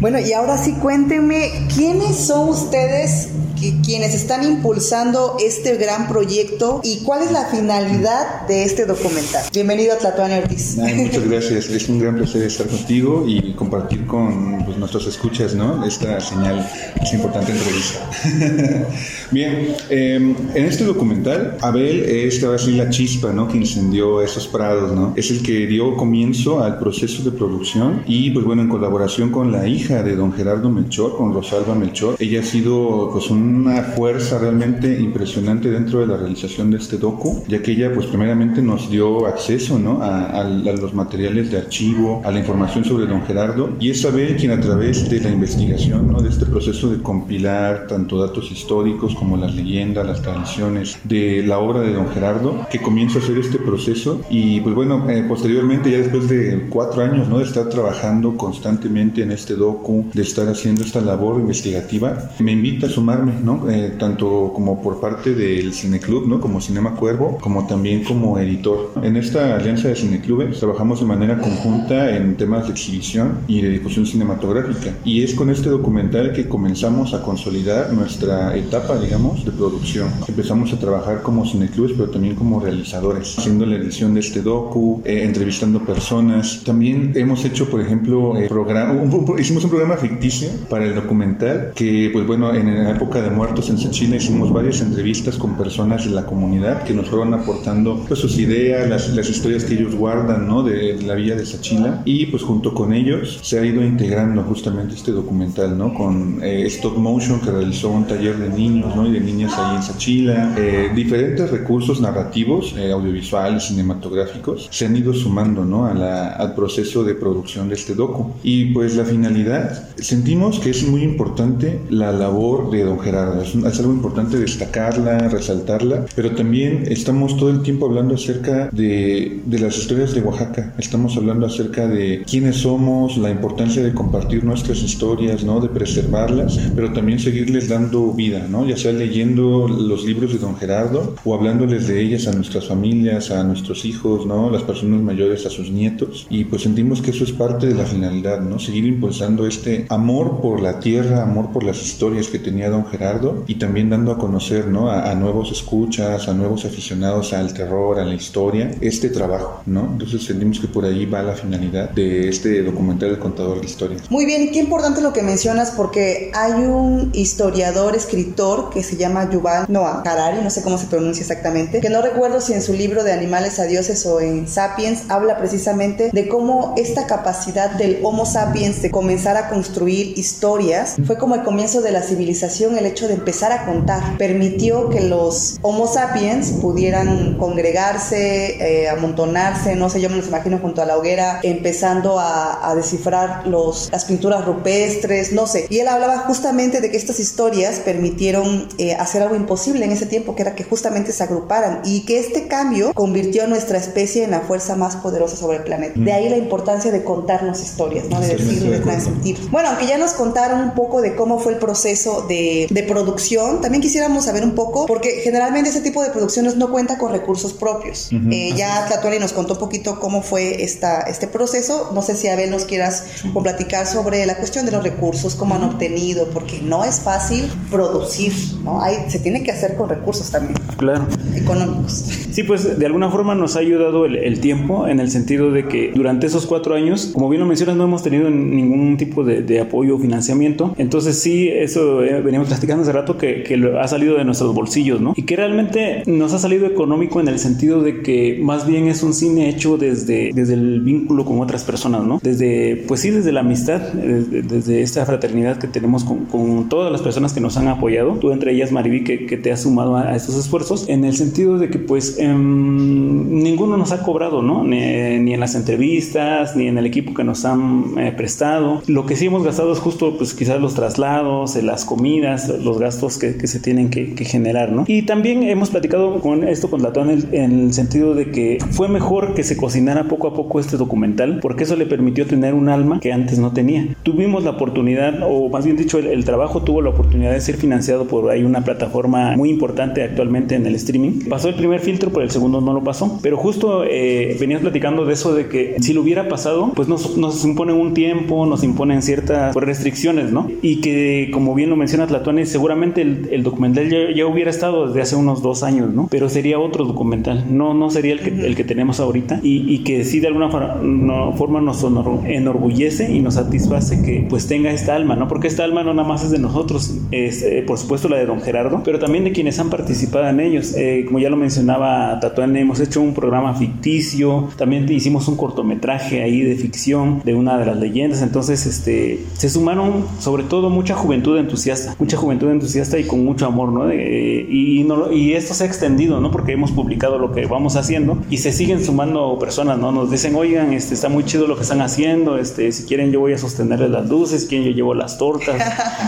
Bueno, 0.00 0.18
y 0.18 0.32
ahora 0.32 0.56
sí 0.58 0.72
cuéntenme, 0.72 1.66
¿quiénes 1.74 2.16
son 2.16 2.48
ustedes 2.48 3.28
que, 3.60 3.80
quienes 3.82 4.14
están 4.14 4.44
impulsando 4.44 5.36
este 5.44 5.76
gran 5.76 6.08
proyecto 6.08 6.80
y 6.82 6.98
cuál 6.98 7.22
es 7.22 7.32
la 7.32 7.46
finalidad 7.46 8.46
de 8.48 8.64
este 8.64 8.86
documental? 8.86 9.44
Bienvenido 9.52 9.92
a 9.94 9.98
Tlatuani 9.98 10.34
Ortiz. 10.34 10.78
Ay, 10.78 10.94
muchas 10.94 11.28
gracias, 11.28 11.68
es 11.68 11.88
un 11.88 11.98
gran 11.98 12.16
placer 12.16 12.42
estar 12.42 12.66
contigo 12.66 13.24
y 13.26 13.52
compartir 13.54 14.06
con 14.06 14.64
pues, 14.64 14.78
nuestros 14.78 15.06
escuchas, 15.06 15.54
¿no? 15.54 15.84
Esta 15.84 16.20
señal, 16.20 16.68
esta 17.00 17.16
importante 17.16 17.52
entrevista. 17.52 18.88
Bien, 19.30 19.76
eh, 19.90 20.34
en 20.54 20.64
este 20.64 20.84
documental, 20.84 21.56
Abel 21.60 22.04
es 22.04 22.42
ahora 22.42 22.58
sí 22.58 22.72
la 22.72 22.90
chispa, 22.90 23.32
¿no? 23.32 23.48
Que 23.48 23.58
incendió 23.58 24.22
esos 24.22 24.48
prados, 24.48 24.92
¿no? 24.92 25.12
Es 25.16 25.30
el 25.30 25.42
que 25.42 25.66
dio 25.66 25.96
comienzo 25.96 26.62
al 26.62 26.78
proceso 26.78 27.22
de 27.22 27.30
producción 27.30 28.02
y, 28.06 28.30
pues 28.30 28.44
bueno, 28.44 28.62
en 28.62 28.68
colaboración 28.68 29.30
con 29.30 29.52
la 29.52 29.66
hija 29.66 30.02
de 30.02 30.16
don 30.16 30.32
Gerardo 30.32 30.70
Melchor, 30.70 31.16
con 31.16 31.32
Rosalba 31.32 31.74
Melchor, 31.74 32.16
ella 32.18 32.40
ha 32.40 32.44
sido, 32.44 33.10
pues, 33.12 33.30
una 33.56 33.82
fuerza 33.82 34.38
realmente 34.38 35.00
impresionante 35.00 35.70
dentro 35.70 36.00
de 36.00 36.06
la 36.06 36.16
realización 36.16 36.70
de 36.70 36.78
este 36.78 36.98
docu, 36.98 37.44
ya 37.48 37.62
que 37.62 37.72
ella, 37.72 37.92
pues, 37.92 38.06
primeramente 38.06 38.62
nos 38.62 38.90
dio 38.90 39.26
acceso, 39.26 39.78
¿no? 39.78 40.02
A, 40.02 40.26
a, 40.26 40.40
a 40.40 40.44
los 40.44 40.94
materiales 40.94 41.50
de 41.50 41.58
archivo, 41.58 42.22
a 42.24 42.30
la 42.30 42.38
información 42.38 42.84
sobre 42.84 43.06
don 43.06 43.22
Gerardo 43.22 43.70
y 43.78 43.90
es 43.90 44.04
Abel 44.04 44.36
quien 44.36 44.52
a 44.52 44.60
través 44.60 45.08
de 45.08 45.20
la 45.20 45.30
investigación, 45.30 46.10
¿no? 46.10 46.20
De 46.20 46.28
este 46.28 46.46
proceso 46.46 46.90
de 46.90 47.02
compilar 47.02 47.86
tanto 47.86 48.18
datos 48.18 48.50
históricos 48.50 49.14
como 49.14 49.36
las 49.36 49.54
leyendas, 49.54 50.06
las 50.06 50.22
tradiciones 50.22 50.98
de 51.04 51.42
la 51.46 51.58
obra 51.58 51.80
de 51.80 51.92
don 51.92 52.08
Gerardo, 52.10 52.66
que 52.70 52.80
comienza 52.80 53.18
a 53.18 53.22
hacer 53.22 53.38
este 53.38 53.58
proceso 53.58 54.20
y 54.30 54.60
pues 54.60 54.74
bueno, 54.74 55.08
eh, 55.08 55.24
posteriormente 55.26 55.90
ya 55.90 55.98
después 55.98 56.28
de 56.28 56.66
cuatro 56.68 57.02
años 57.02 57.28
¿no? 57.28 57.38
de 57.38 57.44
estar 57.44 57.68
trabajando 57.68 58.36
constantemente 58.36 59.22
en 59.22 59.32
este 59.32 59.54
docu, 59.54 60.06
de 60.12 60.22
estar 60.22 60.48
haciendo 60.48 60.82
esta 60.82 61.00
labor 61.00 61.40
investigativa, 61.40 62.30
me 62.38 62.52
invita 62.52 62.86
a 62.86 62.90
sumarme, 62.90 63.32
¿no? 63.44 63.68
Eh, 63.70 63.94
tanto 63.98 64.52
como 64.54 64.82
por 64.82 65.00
parte 65.00 65.34
del 65.34 65.72
Cineclub, 65.72 66.26
¿no? 66.26 66.40
como 66.40 66.60
Cinema 66.60 66.94
Cuervo, 66.94 67.38
como 67.40 67.66
también 67.66 68.04
como 68.04 68.38
editor. 68.38 68.92
En 69.02 69.16
esta 69.16 69.56
alianza 69.56 69.88
de 69.88 69.96
cineclubes 69.96 70.58
trabajamos 70.58 71.00
de 71.00 71.06
manera 71.06 71.38
conjunta 71.38 72.16
en 72.16 72.36
temas 72.36 72.66
de 72.66 72.72
exhibición 72.72 73.38
y 73.48 73.60
de 73.60 73.70
difusión 73.70 74.06
cinematográfica 74.06 74.94
y 75.04 75.22
es 75.22 75.34
con 75.34 75.50
este 75.50 75.68
documental 75.68 76.32
que 76.32 76.48
comenzamos 76.48 77.14
a 77.14 77.22
consolidar 77.22 77.92
nuestra 77.92 78.56
etapa, 78.56 78.98
digamos, 78.98 79.44
de 79.44 79.52
producción. 79.52 80.08
Empezamos 80.28 80.72
a 80.72 80.78
trabajar 80.78 81.22
como 81.22 81.46
cineclubes, 81.46 81.92
pero 81.92 82.10
también 82.10 82.34
como 82.34 82.60
realizadores, 82.60 83.38
haciendo 83.38 83.66
la 83.66 83.76
edición 83.76 84.14
de 84.14 84.20
este 84.20 84.42
docu, 84.42 85.02
eh, 85.04 85.22
entrevistando 85.24 85.80
personas. 85.80 86.62
También 86.64 87.12
hemos 87.14 87.44
hecho, 87.44 87.68
por 87.68 87.80
ejemplo, 87.80 88.36
eh, 88.36 88.48
un, 88.50 89.12
un, 89.12 89.40
hicimos 89.40 89.64
un 89.64 89.70
programa 89.70 89.96
ficticio 89.96 90.48
para 90.68 90.84
el 90.84 90.94
documental 90.94 91.72
que, 91.74 92.10
pues 92.12 92.26
bueno, 92.26 92.54
en 92.54 92.84
la 92.84 92.90
época 92.90 93.20
de 93.20 93.29
muertos 93.30 93.70
en 93.70 93.78
Sechina 93.78 94.16
hicimos 94.16 94.52
varias 94.52 94.80
entrevistas 94.80 95.36
con 95.36 95.56
personas 95.56 96.04
de 96.04 96.10
la 96.10 96.26
comunidad 96.26 96.84
que 96.84 96.94
nos 96.94 97.08
fueron 97.08 97.34
aportando 97.34 98.04
pues, 98.06 98.20
sus 98.20 98.38
ideas, 98.38 98.88
las, 98.88 99.08
las 99.10 99.28
historias 99.28 99.64
que 99.64 99.74
ellos 99.74 99.94
guardan, 99.94 100.46
¿no? 100.46 100.62
De, 100.62 100.96
de 100.96 101.02
la 101.02 101.14
villa 101.14 101.36
de 101.36 101.46
Sachila 101.46 102.02
y 102.04 102.26
pues 102.26 102.42
junto 102.42 102.74
con 102.74 102.92
ellos 102.92 103.40
se 103.42 103.58
ha 103.58 103.64
ido 103.64 103.82
integrando 103.82 104.42
justamente 104.42 104.94
este 104.94 105.12
documental, 105.12 105.76
¿no? 105.76 105.94
Con 105.94 106.40
eh, 106.42 106.64
stop 106.66 106.96
motion 106.96 107.40
que 107.40 107.50
realizó 107.50 107.90
un 107.90 108.06
taller 108.06 108.38
de 108.38 108.48
niños, 108.48 108.94
¿no? 108.94 109.06
Y 109.06 109.12
de 109.12 109.20
niñas 109.20 109.52
ahí 109.56 109.76
en 109.76 109.82
Sachila, 109.82 110.54
eh, 110.58 110.90
diferentes 110.94 111.50
recursos 111.50 112.00
narrativos, 112.00 112.74
eh, 112.76 112.92
audiovisuales, 112.92 113.64
cinematográficos, 113.64 114.68
se 114.70 114.86
han 114.86 114.96
ido 114.96 115.12
sumando, 115.12 115.64
¿no? 115.64 115.86
A 115.86 115.94
la, 115.94 116.32
al 116.32 116.54
proceso 116.54 117.04
de 117.04 117.14
producción 117.14 117.68
de 117.68 117.74
este 117.74 117.94
docu. 117.94 118.32
Y 118.42 118.66
pues 118.66 118.96
la 118.96 119.04
finalidad, 119.04 119.90
sentimos 119.96 120.58
que 120.60 120.70
es 120.70 120.86
muy 120.86 121.02
importante 121.02 121.80
la 121.90 122.12
labor 122.12 122.70
de 122.70 122.84
don 122.84 122.98
Gerardo, 122.98 123.19
es, 123.42 123.54
es 123.54 123.78
algo 123.80 123.92
importante 123.92 124.38
destacarla, 124.38 125.28
resaltarla, 125.28 126.06
pero 126.14 126.34
también 126.34 126.84
estamos 126.88 127.36
todo 127.36 127.50
el 127.50 127.62
tiempo 127.62 127.86
hablando 127.86 128.14
acerca 128.14 128.68
de, 128.72 129.40
de 129.44 129.58
las 129.58 129.76
historias 129.78 130.14
de 130.14 130.22
Oaxaca, 130.22 130.74
estamos 130.78 131.16
hablando 131.16 131.46
acerca 131.46 131.86
de 131.86 132.22
quiénes 132.28 132.56
somos, 132.56 133.16
la 133.16 133.30
importancia 133.30 133.82
de 133.82 133.92
compartir 133.92 134.44
nuestras 134.44 134.82
historias, 134.82 135.44
¿no? 135.44 135.60
De 135.60 135.68
preservarlas, 135.68 136.58
pero 136.74 136.92
también 136.92 137.18
seguirles 137.18 137.68
dando 137.68 138.12
vida, 138.12 138.46
¿no? 138.48 138.66
Ya 138.66 138.76
sea 138.76 138.92
leyendo 138.92 139.68
los 139.68 140.04
libros 140.04 140.32
de 140.32 140.38
don 140.38 140.56
Gerardo 140.56 141.14
o 141.24 141.34
hablándoles 141.34 141.88
de 141.88 142.00
ellas 142.00 142.26
a 142.26 142.32
nuestras 142.32 142.66
familias, 142.66 143.30
a 143.30 143.44
nuestros 143.44 143.84
hijos, 143.84 144.26
¿no? 144.26 144.50
Las 144.50 144.62
personas 144.62 145.00
mayores 145.00 145.46
a 145.46 145.50
sus 145.50 145.70
nietos. 145.70 146.26
Y 146.30 146.44
pues 146.44 146.62
sentimos 146.62 147.00
que 147.00 147.10
eso 147.10 147.24
es 147.24 147.32
parte 147.32 147.66
de 147.66 147.74
la 147.74 147.84
finalidad, 147.84 148.40
¿no? 148.40 148.58
Seguir 148.58 148.84
impulsando 148.84 149.46
este 149.46 149.86
amor 149.88 150.40
por 150.40 150.60
la 150.60 150.80
tierra, 150.80 151.22
amor 151.22 151.52
por 151.52 151.64
las 151.64 151.82
historias 151.82 152.28
que 152.28 152.38
tenía 152.38 152.70
don 152.70 152.86
Gerardo 152.86 152.99
y 153.46 153.54
también 153.54 153.88
dando 153.88 154.12
a 154.12 154.18
conocer, 154.18 154.66
¿no? 154.66 154.90
A, 154.90 155.10
a 155.10 155.14
nuevos 155.14 155.50
escuchas, 155.50 156.28
a 156.28 156.34
nuevos 156.34 156.64
aficionados 156.64 157.32
al 157.32 157.54
terror, 157.54 157.98
a 157.98 158.04
la 158.04 158.14
historia, 158.14 158.70
este 158.80 159.08
trabajo, 159.08 159.62
¿no? 159.66 159.88
Entonces 159.92 160.24
sentimos 160.24 160.60
que 160.60 160.68
por 160.68 160.84
ahí 160.84 161.06
va 161.06 161.22
la 161.22 161.32
finalidad 161.32 161.90
de 161.90 162.28
este 162.28 162.62
documental 162.62 163.10
El 163.10 163.18
Contador 163.18 163.60
de 163.60 163.66
Historias. 163.66 164.10
Muy 164.10 164.26
bien, 164.26 164.50
qué 164.52 164.58
importante 164.58 165.00
lo 165.00 165.12
que 165.12 165.22
mencionas 165.22 165.70
porque 165.70 166.30
hay 166.34 166.52
un 166.64 167.10
historiador, 167.14 167.96
escritor 167.96 168.70
que 168.70 168.82
se 168.82 168.96
llama 168.96 169.30
Yuval 169.30 169.66
Noah 169.68 170.02
Harari, 170.04 170.42
no 170.42 170.50
sé 170.50 170.62
cómo 170.62 170.76
se 170.76 170.86
pronuncia 170.86 171.22
exactamente, 171.22 171.80
que 171.80 171.90
no 171.90 172.02
recuerdo 172.02 172.40
si 172.40 172.52
en 172.52 172.62
su 172.62 172.74
libro 172.74 173.02
de 173.02 173.12
Animales 173.12 173.58
a 173.58 173.64
Dioses 173.64 174.04
o 174.06 174.20
en 174.20 174.46
Sapiens 174.46 175.04
habla 175.08 175.38
precisamente 175.38 176.10
de 176.12 176.28
cómo 176.28 176.74
esta 176.76 177.06
capacidad 177.06 177.70
del 177.70 178.00
Homo 178.02 178.26
sapiens 178.26 178.82
de 178.82 178.90
comenzar 178.90 179.36
a 179.36 179.48
construir 179.48 180.18
historias 180.18 180.96
fue 181.06 181.16
como 181.16 181.34
el 181.34 181.42
comienzo 181.42 181.80
de 181.80 181.92
la 181.92 182.02
civilización, 182.02 182.76
el 182.76 182.89
hecho 182.90 183.08
de 183.08 183.14
empezar 183.14 183.52
a 183.52 183.64
contar, 183.64 184.18
permitió 184.18 184.88
que 184.88 185.00
los 185.00 185.58
Homo 185.62 185.86
sapiens 185.86 186.52
pudieran 186.52 187.36
congregarse, 187.38 188.82
eh, 188.82 188.88
amontonarse, 188.88 189.76
no 189.76 189.88
sé, 189.88 190.00
yo 190.00 190.10
me 190.10 190.16
los 190.16 190.28
imagino 190.28 190.58
junto 190.58 190.82
a 190.82 190.86
la 190.86 190.96
hoguera, 190.96 191.40
empezando 191.42 192.18
a, 192.18 192.68
a 192.68 192.74
descifrar 192.74 193.46
los, 193.46 193.88
las 193.90 194.04
pinturas 194.04 194.44
rupestres, 194.44 195.32
no 195.32 195.46
sé. 195.46 195.66
Y 195.70 195.78
él 195.78 195.88
hablaba 195.88 196.18
justamente 196.18 196.80
de 196.80 196.90
que 196.90 196.96
estas 196.96 197.20
historias 197.20 197.80
permitieron 197.80 198.68
eh, 198.78 198.94
hacer 198.94 199.22
algo 199.22 199.34
imposible 199.34 199.84
en 199.84 199.92
ese 199.92 200.06
tiempo, 200.06 200.34
que 200.34 200.42
era 200.42 200.54
que 200.54 200.64
justamente 200.64 201.12
se 201.12 201.22
agruparan 201.22 201.80
y 201.84 202.04
que 202.04 202.18
este 202.18 202.48
cambio 202.48 202.92
convirtió 202.94 203.44
a 203.44 203.46
nuestra 203.46 203.78
especie 203.78 204.24
en 204.24 204.32
la 204.32 204.40
fuerza 204.40 204.76
más 204.76 204.96
poderosa 204.96 205.36
sobre 205.36 205.58
el 205.58 205.64
planeta. 205.64 205.94
Mm. 205.96 206.04
De 206.04 206.12
ahí 206.12 206.28
la 206.28 206.36
importancia 206.36 206.90
de 206.90 207.04
contarnos 207.04 207.62
historias, 207.62 208.06
¿no? 208.08 208.20
De 208.20 208.36
decirnos, 208.36 208.84
de 208.84 209.00
sentir. 209.00 209.38
Bueno, 209.50 209.70
aunque 209.70 209.86
ya 209.86 209.98
nos 209.98 210.12
contaron 210.12 210.60
un 210.60 210.74
poco 210.74 211.00
de 211.00 211.14
cómo 211.14 211.38
fue 211.38 211.52
el 211.52 211.58
proceso 211.58 212.26
de, 212.28 212.66
de 212.70 212.79
de 212.80 212.86
producción, 212.86 213.60
también 213.60 213.82
quisiéramos 213.82 214.24
saber 214.24 214.44
un 214.44 214.54
poco, 214.54 214.86
porque 214.86 215.20
generalmente 215.22 215.70
ese 215.70 215.80
tipo 215.80 216.02
de 216.02 216.10
producciones 216.10 216.56
no 216.56 216.70
cuenta 216.70 216.98
con 216.98 217.12
recursos 217.12 217.52
propios. 217.52 218.10
Eh, 218.30 218.52
ya 218.56 218.86
Tlatuani 218.86 219.18
nos 219.18 219.32
contó 219.32 219.54
un 219.54 219.58
poquito 219.58 219.98
cómo 220.00 220.22
fue 220.22 220.62
esta, 220.62 221.00
este 221.02 221.26
proceso. 221.26 221.90
No 221.94 222.02
sé 222.02 222.16
si 222.16 222.28
Abel 222.28 222.50
nos 222.50 222.64
quieras 222.64 223.04
platicar 223.42 223.86
sobre 223.86 224.24
la 224.26 224.36
cuestión 224.36 224.66
de 224.66 224.72
los 224.72 224.82
recursos, 224.82 225.34
cómo 225.34 225.54
han 225.54 225.64
obtenido, 225.64 226.28
porque 226.30 226.60
no 226.62 226.84
es 226.84 227.00
fácil 227.00 227.50
producir, 227.70 228.32
¿no? 228.64 228.82
Hay, 228.82 228.96
se 229.08 229.18
tiene 229.18 229.42
que 229.42 229.50
hacer 229.50 229.76
con 229.76 229.88
recursos 229.88 230.30
también. 230.30 230.54
Claro. 230.76 231.06
Económicos. 231.34 232.04
Sí, 232.30 232.42
pues 232.44 232.78
de 232.78 232.86
alguna 232.86 233.10
forma 233.10 233.34
nos 233.34 233.56
ha 233.56 233.60
ayudado 233.60 234.06
el, 234.06 234.16
el 234.16 234.40
tiempo 234.40 234.86
en 234.86 235.00
el 235.00 235.10
sentido 235.10 235.50
de 235.50 235.66
que 235.66 235.92
durante 235.94 236.26
esos 236.26 236.46
cuatro 236.46 236.74
años, 236.74 237.10
como 237.12 237.28
bien 237.28 237.40
lo 237.40 237.46
mencionas, 237.46 237.76
no 237.76 237.84
hemos 237.84 238.02
tenido 238.02 238.30
ningún 238.30 238.96
tipo 238.96 239.24
de, 239.24 239.42
de 239.42 239.60
apoyo 239.60 239.96
o 239.96 239.98
financiamiento. 239.98 240.74
Entonces 240.78 241.18
sí, 241.18 241.48
eso 241.48 242.02
eh, 242.04 242.20
veníamos 242.20 242.48
platicando 242.48 242.69
hace 242.78 242.92
rato 242.92 243.18
que, 243.18 243.44
ha 243.80 243.88
salido 243.88 244.16
de 244.16 244.24
nuestros 244.24 244.54
bolsillos, 244.54 245.00
¿no? 245.00 245.12
Y 245.16 245.22
que 245.22 245.36
realmente 245.36 246.02
nos 246.06 246.32
ha 246.32 246.38
salido 246.38 246.66
económico 246.66 247.20
en 247.20 247.28
el 247.28 247.38
sentido 247.38 247.82
de 247.82 248.02
que 248.02 248.38
más 248.40 248.66
bien 248.66 248.86
es 248.86 249.02
un 249.02 249.14
cine 249.14 249.48
hecho 249.48 249.76
desde, 249.76 250.30
desde 250.32 250.54
el 250.54 250.80
vínculo 250.80 251.24
con 251.24 251.40
otras 251.40 251.64
personas, 251.64 252.04
¿no? 252.04 252.20
Desde, 252.22 252.84
pues 252.86 253.00
sí, 253.00 253.10
desde 253.10 253.32
la 253.32 253.40
amistad, 253.40 253.80
desde, 253.80 254.82
esta 254.82 255.04
fraternidad 255.04 255.58
que 255.58 255.66
tenemos 255.66 256.04
con, 256.04 256.68
todas 256.68 256.92
las 256.92 257.02
personas 257.02 257.32
que 257.32 257.40
nos 257.40 257.56
han 257.56 257.68
apoyado, 257.68 258.12
tú 258.20 258.30
entre 258.30 258.52
ellas, 258.52 258.72
Mariví, 258.72 259.04
que, 259.04 259.40
te 259.40 259.52
has 259.52 259.62
sumado 259.62 259.96
a, 259.96 260.08
a, 260.08 260.16
estos 260.16 260.36
esfuerzos, 260.36 260.88
en 260.88 261.04
el 261.04 261.16
sentido 261.16 261.58
de 261.58 261.70
que 261.70 261.78
pues 261.78 262.18
eh, 262.18 262.28
ninguno 262.28 263.76
nos 263.76 263.92
ha 263.92 264.02
cobrado, 264.02 264.42
¿no? 264.42 264.64
Ni, 264.64 264.80
en 264.80 265.40
las 265.40 265.54
entrevistas, 265.54 266.56
ni 266.56 266.66
en 266.66 266.78
el 266.78 266.86
equipo 266.86 267.14
que 267.14 267.24
nos 267.24 267.44
han 267.44 267.98
eh, 267.98 268.12
prestado. 268.12 268.82
Lo 268.86 269.06
que 269.06 269.16
sí 269.16 269.26
hemos 269.26 269.44
gastado 269.44 269.72
es 269.72 269.78
justo, 269.78 270.16
pues 270.16 270.34
quizás 270.34 270.60
los 270.60 270.74
traslados, 270.74 271.56
las 271.62 271.84
comidas, 271.84 272.48
los 272.64 272.78
gastos 272.78 273.18
que, 273.18 273.36
que 273.36 273.46
se 273.46 273.60
tienen 273.60 273.90
que, 273.90 274.14
que, 274.14 274.24
generar, 274.24 274.72
¿no? 274.72 274.84
Y 274.86 275.02
también 275.02 275.42
hemos 275.42 275.70
platicado 275.70 276.20
con 276.20 276.46
esto 276.46 276.70
con 276.70 276.82
Latón 276.82 277.10
en, 277.10 277.28
en 277.32 277.60
el 277.60 277.72
sentido 277.72 278.14
de 278.14 278.30
que 278.30 278.58
fue 278.70 278.88
mejor 278.88 279.34
que 279.34 279.42
se 279.42 279.56
cocinara 279.56 280.04
poco 280.08 280.28
a 280.28 280.34
poco 280.34 280.60
este 280.60 280.76
documental, 280.76 281.40
porque 281.40 281.64
eso 281.64 281.76
le 281.76 281.86
permitió 281.86 282.26
tener 282.26 282.54
un 282.54 282.68
alma 282.68 283.00
que 283.00 283.12
antes 283.12 283.38
no 283.38 283.52
tenía. 283.52 283.86
Tuvimos 284.02 284.44
la 284.44 284.50
oportunidad, 284.50 285.20
o 285.22 285.48
más 285.48 285.64
bien 285.64 285.76
dicho, 285.76 285.98
el, 285.98 286.06
el 286.06 286.24
trabajo 286.24 286.62
tuvo 286.62 286.82
la 286.82 286.90
oportunidad 286.90 287.32
de 287.32 287.40
ser 287.40 287.56
financiado 287.56 288.06
por 288.06 288.30
ahí 288.30 288.44
una 288.44 288.62
plataforma 288.62 289.36
muy 289.36 289.50
importante 289.50 290.02
actualmente 290.02 290.54
en 290.54 290.66
el 290.66 290.74
streaming. 290.74 291.28
Pasó 291.28 291.48
el 291.48 291.54
primer 291.54 291.80
filtro, 291.80 292.10
pero 292.10 292.22
el 292.22 292.30
segundo 292.30 292.60
no 292.60 292.72
lo 292.72 292.82
pasó. 292.82 293.18
Pero 293.22 293.36
justo 293.36 293.84
eh, 293.84 294.36
venías 294.38 294.60
platicando 294.60 295.04
de 295.04 295.12
eso 295.12 295.34
de 295.34 295.48
que 295.48 295.76
si 295.80 295.92
lo 295.92 296.02
hubiera 296.02 296.28
pasado, 296.28 296.72
pues 296.74 296.88
nos, 296.88 297.16
nos 297.16 297.44
imponen 297.44 297.76
un 297.76 297.94
tiempo, 297.94 298.46
nos 298.46 298.64
imponen 298.64 299.02
ciertas 299.02 299.54
restricciones, 299.54 300.32
¿no? 300.32 300.50
Y 300.62 300.80
que, 300.80 301.30
como 301.32 301.54
bien 301.54 301.70
lo 301.70 301.76
mencionas, 301.76 302.10
Latuani, 302.10 302.46
seguramente 302.50 303.02
el, 303.02 303.28
el 303.30 303.42
documental 303.42 303.88
ya, 303.88 303.98
ya, 304.14 304.26
hubiera 304.26 304.50
estado 304.50 304.86
desde 304.86 305.02
hace 305.02 305.16
unos 305.16 305.42
dos 305.42 305.62
años, 305.62 305.92
¿no? 305.92 306.08
Pero 306.10 306.28
sería 306.28 306.58
otro 306.58 306.84
documental, 306.84 307.46
no, 307.50 307.74
no 307.74 307.90
sería 307.90 308.12
el 308.12 308.20
que, 308.20 308.46
el 308.46 308.56
que 308.56 308.64
tenemos 308.64 309.00
ahorita 309.00 309.40
y, 309.42 309.72
y 309.72 309.78
que 309.84 310.04
sí 310.04 310.20
de 310.20 310.28
alguna 310.28 310.50
forma 310.50 311.60
nos 311.60 311.84
enorgullece 312.26 313.12
y 313.12 313.20
nos 313.20 313.34
satisface 313.34 314.02
que 314.02 314.26
pues 314.28 314.46
tenga 314.46 314.70
esta 314.72 314.94
alma, 314.94 315.16
¿no? 315.16 315.28
Porque 315.28 315.48
esta 315.48 315.64
alma 315.64 315.82
no 315.82 315.94
nada 315.94 316.08
más 316.08 316.24
es 316.24 316.30
de 316.30 316.38
nosotros, 316.38 316.94
es 317.10 317.42
eh, 317.42 317.64
por 317.66 317.78
supuesto 317.78 318.08
la 318.08 318.16
de 318.16 318.26
don 318.26 318.40
Gerardo, 318.40 318.82
pero 318.84 318.98
también 318.98 319.24
de 319.24 319.32
quienes 319.32 319.58
han 319.58 319.70
participado 319.70 320.28
en 320.28 320.40
ellos. 320.40 320.74
Eh, 320.76 321.04
como 321.06 321.18
ya 321.18 321.30
lo 321.30 321.36
mencionaba 321.36 322.18
Tatuane, 322.20 322.60
hemos 322.60 322.80
hecho 322.80 323.00
un 323.00 323.14
programa 323.14 323.54
ficticio, 323.54 324.48
también 324.56 324.90
hicimos 324.90 325.28
un 325.28 325.36
cortometraje 325.36 326.22
ahí 326.22 326.42
de 326.42 326.54
ficción 326.56 327.22
de 327.24 327.34
una 327.34 327.58
de 327.58 327.66
las 327.66 327.76
leyendas, 327.76 328.22
entonces 328.22 328.66
este, 328.66 329.24
se 329.34 329.48
sumaron 329.48 330.04
sobre 330.18 330.42
todo 330.44 330.70
mucha 330.70 330.94
juventud 330.94 331.38
entusiasta, 331.38 331.94
mucha 331.98 332.16
juventud 332.16 332.39
entusiasta 332.48 332.98
y 332.98 333.04
con 333.04 333.24
mucho 333.24 333.46
amor, 333.46 333.72
¿no? 333.72 333.90
Eh, 333.90 334.46
y, 334.48 334.84
no 334.84 335.12
y 335.12 335.34
esto 335.34 335.54
se 335.54 335.64
ha 335.64 335.66
extendido, 335.66 336.20
¿no? 336.20 336.30
Porque 336.30 336.52
hemos 336.52 336.70
publicado 336.70 337.18
lo 337.18 337.32
que 337.32 337.46
vamos 337.46 337.76
haciendo 337.76 338.18
y 338.30 338.38
se 338.38 338.52
siguen 338.52 338.84
sumando 338.84 339.38
personas, 339.38 339.78
¿no? 339.78 339.92
Nos 339.92 340.10
dicen, 340.10 340.34
oigan, 340.34 340.72
este, 340.72 340.94
está 340.94 341.08
muy 341.08 341.24
chido 341.24 341.46
lo 341.46 341.56
que 341.56 341.62
están 341.62 341.80
haciendo, 341.80 342.38
este, 342.38 342.72
si 342.72 342.84
quieren 342.84 343.10
yo 343.10 343.20
voy 343.20 343.32
a 343.32 343.38
sostenerles 343.38 343.90
las 343.90 344.08
luces, 344.08 344.42
si 344.42 344.48
quieren 344.48 344.68
yo 344.68 344.74
llevo 344.74 344.94
las 344.94 345.18
tortas, 345.18 345.60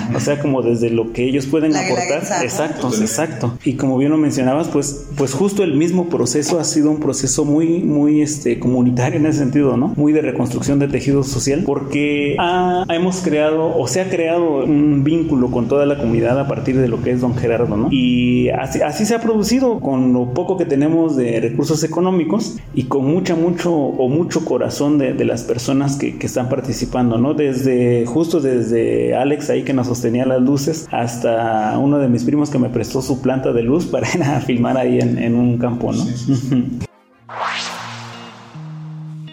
o 0.15 0.21
sea, 0.21 0.41
como 0.41 0.63
desde 0.63 0.91
lo 0.91 1.13
que 1.13 1.25
ellos 1.25 1.47
pueden 1.47 1.73
la 1.73 1.81
aportar. 1.81 2.23
Exacto, 2.43 2.91
exacto. 2.99 3.59
Y 3.65 3.75
como 3.75 3.99
bien 3.99 4.11
lo 4.11 4.19
mencionabas, 4.19 4.69
pues, 4.69 5.07
pues 5.17 5.35
justo 5.35 5.63
el 5.63 5.75
mismo 5.75 6.09
proceso 6.09 6.61
ha 6.61 6.65
sido 6.65 6.91
un 6.91 7.01
proceso 7.01 7.45
muy, 7.45 7.81
muy 7.81 8.23
este, 8.23 8.59
comunitario 8.59 9.19
en 9.19 9.27
ese 9.27 9.39
sentido, 9.41 9.77
¿no? 9.77 9.89
Muy 9.97 10.13
de 10.13 10.23
reconstrucción 10.23 10.79
del 10.79 10.91
tejido 10.91 11.25
social, 11.25 11.63
porque 11.67 12.37
ha, 12.39 12.85
hemos 12.89 13.21
creado 13.21 13.77
o 13.77 13.87
se 13.89 14.01
ha 14.01 14.09
creado 14.09 14.65
un 14.65 15.05
vínculo 15.05 15.51
con 15.51 15.69
toda 15.69 15.87
la 15.87 15.99
comunidad 15.99 16.22
a 16.29 16.49
partir 16.49 16.79
de 16.79 16.89
lo 16.89 17.03
que 17.03 17.11
es 17.11 17.21
Don 17.21 17.35
Gerardo, 17.37 17.77
¿no? 17.77 17.89
Y 17.91 18.49
así, 18.51 18.81
así 18.81 19.05
se 19.05 19.15
ha 19.15 19.21
producido 19.21 19.81
con 19.81 20.13
lo 20.13 20.33
poco 20.33 20.57
que 20.57 20.65
tenemos 20.65 21.17
de 21.17 21.41
recursos 21.41 21.83
económicos 21.85 22.57
y 22.75 22.85
con 22.85 23.05
mucha, 23.05 23.35
mucho 23.35 23.73
o 23.75 24.09
mucho 24.09 24.45
corazón 24.45 24.99
de, 24.99 25.13
de 25.13 25.25
las 25.25 25.43
personas 25.43 25.97
que, 25.97 26.19
que, 26.19 26.27
están 26.27 26.49
participando, 26.49 27.19
¿no? 27.19 27.35
Desde, 27.35 28.07
justo 28.07 28.41
desde 28.41 29.15
Alex 29.15 29.51
ahí 29.51 29.63
que 29.63 29.73
nos 29.73 29.87
sostenía 29.87 30.25
las 30.25 30.41
luces, 30.41 30.89
hasta 30.91 31.79
uno 31.79 31.99
de 31.99 32.09
mis 32.09 32.25
primos 32.25 32.51
que 32.51 32.59
me 32.59 32.69
prestó 32.69 33.03
su 33.03 33.21
planta 33.21 33.53
de 33.53 33.63
luz 33.63 33.87
para 33.87 34.09
ir 34.15 34.23
a 34.23 34.41
filmar 34.41 34.77
ahí 34.77 34.99
en, 34.99 35.19
en 35.19 35.35
un 35.35 35.59
campo, 35.59 35.93
¿no? 35.93 36.05
Sí, 36.05 36.35
sí. 36.35 36.79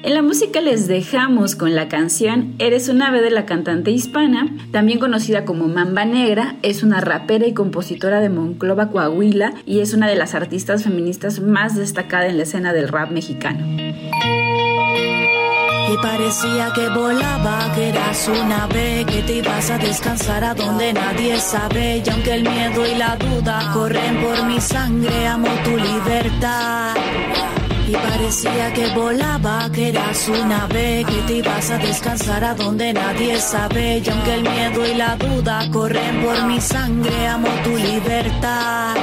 En 0.02 0.14
la 0.14 0.22
música 0.22 0.62
les 0.62 0.88
dejamos 0.88 1.56
con 1.56 1.76
la 1.76 1.90
canción 1.90 2.56
Eres 2.58 2.88
un 2.88 3.02
ave 3.02 3.22
de 3.22 3.32
la 3.32 3.46
cantante 3.46 3.92
hispana, 3.92 4.48
también 4.72 4.98
conocida 4.98 5.44
como 5.44 5.68
Mamba 5.68 6.06
Negra, 6.06 6.56
es 6.62 6.84
una 6.84 7.02
rapera 7.02 7.46
y 7.48 7.54
compositora 7.54 8.22
de 8.22 8.30
Monclova, 8.30 8.92
Coahuila 8.92 9.56
y 9.66 9.82
es 9.82 9.94
una 9.94 10.08
de 10.08 10.16
las 10.16 10.36
artistas 10.36 10.84
feministas 10.84 11.42
más 11.42 11.76
destacada 11.76 12.28
en 12.28 12.38
la 12.38 12.44
escena 12.44 12.72
del 12.72 12.88
rap 12.88 13.12
mexicano. 13.12 13.66
Y 15.92 15.98
parecía 16.02 16.72
que 16.74 16.88
volaba, 16.90 17.70
que 17.76 17.90
eras 17.90 18.30
un 18.30 18.52
ave, 18.54 19.06
que 19.06 19.22
te 19.24 19.38
ibas 19.38 19.70
a 19.70 19.80
descansar 19.80 20.46
a 20.46 20.54
donde 20.54 20.94
nadie 20.94 21.38
sabe. 21.40 22.04
Y 22.06 22.10
aunque 22.10 22.36
el 22.36 22.44
miedo 22.44 22.86
y 22.86 22.96
la 22.96 23.18
duda 23.18 23.72
corren 23.74 24.22
por 24.22 24.46
mi 24.46 24.62
sangre, 24.62 25.28
amo 25.28 25.50
tu 25.66 25.76
libertad. 25.76 26.94
Y 27.90 27.94
parecía 27.94 28.72
que 28.72 28.88
volaba, 28.94 29.68
que 29.74 29.90
eras 29.90 30.30
un 30.30 30.52
ave, 30.52 31.04
que 31.10 31.22
te 31.26 31.34
ibas 31.38 31.72
a 31.72 31.80
descansar 31.80 32.44
a 32.44 32.54
donde 32.54 32.94
nadie 32.94 33.42
sabe. 33.42 33.98
Y 34.06 34.08
aunque 34.08 34.36
el 34.36 34.44
miedo 34.44 34.86
y 34.86 34.94
la 34.94 35.16
duda 35.16 35.68
corren 35.72 36.22
por 36.22 36.44
mi 36.46 36.62
sangre, 36.62 37.28
amo 37.28 37.50
tu 37.64 37.76
libertad. 37.76 38.94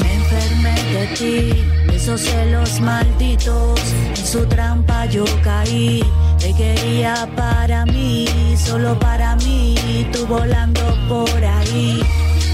Me 0.00 0.14
enfermé 0.14 0.74
de 0.92 1.06
ti, 1.16 1.92
esos 1.92 2.20
celos 2.20 2.80
malditos, 2.80 3.80
en 4.16 4.26
su 4.26 4.46
trampa 4.46 5.06
yo 5.06 5.24
caí. 5.42 6.04
Te 6.38 6.54
quería 6.54 7.28
para 7.34 7.84
mí, 7.86 8.26
solo 8.56 8.96
para 8.96 9.34
mí, 9.34 10.06
tú 10.12 10.24
volando 10.24 10.82
por 11.08 11.44
ahí. 11.44 12.00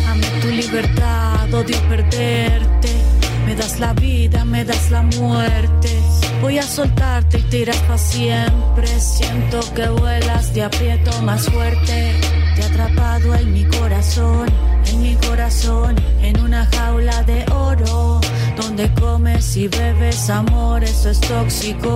Amé 0.09 0.27
tu 0.41 0.49
libertad, 0.49 1.53
odio 1.53 1.79
perderte. 1.91 3.16
Me 3.47 3.55
das 3.55 3.79
la 3.79 3.93
vida, 3.93 4.45
me 4.45 4.65
das 4.65 4.91
la 4.91 5.03
muerte. 5.03 6.03
Voy 6.43 6.59
a 6.59 6.63
soltarte 6.63 7.39
y 7.39 7.43
tirar 7.43 7.77
para 7.87 7.97
siempre. 7.97 8.89
Siento 8.99 9.61
que 9.73 9.89
vuelas, 9.89 10.53
te 10.53 10.65
aprieto 10.65 11.23
más 11.23 11.47
fuerte. 11.49 12.21
Te 12.57 12.61
he 12.61 12.65
atrapado 12.65 13.37
en 13.37 13.53
mi 13.53 13.65
corazón, 13.65 14.49
en 14.87 15.01
mi 15.01 15.15
corazón, 15.15 15.95
en 16.23 16.41
una 16.41 16.67
jaula 16.67 17.23
de 17.23 17.45
oro. 17.53 18.21
Donde 18.57 18.93
comes 18.95 19.57
y 19.57 19.69
bebes 19.69 20.29
amor, 20.29 20.83
eso 20.83 21.11
es 21.11 21.21
tóxico. 21.21 21.95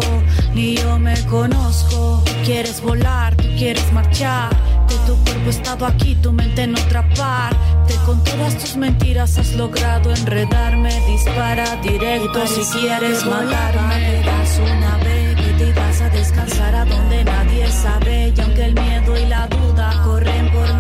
Ni 0.55 0.77
yo 0.77 1.01
me 1.01 1.21
conozco. 1.27 2.23
Quieres 2.45 2.81
volar, 2.81 3.35
tú 3.35 3.49
quieres 3.59 3.93
marchar. 3.93 4.51
De 4.89 4.95
tu 5.05 5.17
cuerpo 5.25 5.51
estado 5.51 5.85
aquí, 5.87 6.15
tu 6.15 6.33
mente 6.33 6.63
en 6.63 6.77
otra 6.77 7.03
parte. 7.15 7.80
Con 8.07 8.23
todas 8.25 8.57
tus 8.59 8.77
mentiras 8.77 9.39
has 9.39 9.53
logrado 9.55 10.11
enredarme. 10.11 10.91
Dispara 11.07 11.77
directo 11.83 12.47
si 12.47 12.79
quieres 12.79 13.25
matarme. 13.27 14.21
Eras 14.21 14.59
una 14.59 14.97
vez 14.99 15.21
te 15.61 15.69
ibas 15.69 16.01
a 16.01 16.09
descansar 16.09 16.75
a 16.75 16.85
donde 16.85 17.25
nadie 17.25 17.67
sabe. 17.71 18.33
Y 18.35 18.41
aunque 18.41 18.65
el 18.65 18.75
miedo 18.75 19.19
y 19.19 19.27
la 19.27 19.47
duda 19.47 20.03
corren 20.05 20.51
por 20.53 20.75
mi 20.75 20.80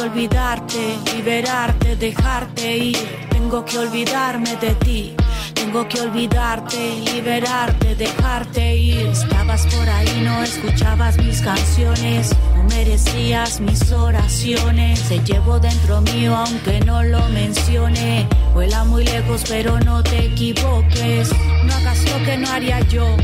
que 0.00 0.06
olvidarte, 0.06 0.98
liberarte, 1.14 1.96
dejarte 1.96 2.76
ir. 2.76 3.28
Tengo 3.30 3.64
que 3.64 3.78
olvidarme 3.78 4.56
de 4.56 4.74
ti. 4.76 5.14
Tengo 5.54 5.86
que 5.88 6.00
olvidarte, 6.00 7.00
liberarte, 7.12 7.94
dejarte 7.96 8.76
ir. 8.76 9.06
Estabas 9.08 9.66
por 9.66 9.88
ahí, 9.88 10.22
no 10.24 10.42
escuchabas 10.42 11.18
mis 11.18 11.40
canciones, 11.42 12.34
no 12.56 12.62
merecías 12.64 13.60
mis 13.60 13.92
oraciones. 13.92 14.98
Se 15.00 15.18
llevo 15.18 15.58
dentro 15.58 16.00
mío 16.00 16.34
aunque 16.34 16.80
no 16.80 17.02
lo 17.02 17.28
mencione. 17.28 18.26
Vuela 18.54 18.84
muy 18.84 19.04
lejos 19.04 19.44
pero 19.48 19.80
no 19.80 20.02
te 20.02 20.26
equivoques. 20.26 21.30
No 21.64 21.74
hagas 21.74 21.98
lo 22.10 22.24
que 22.24 22.38
no 22.38 22.48
haría 22.48 22.80
yo. 22.88 23.16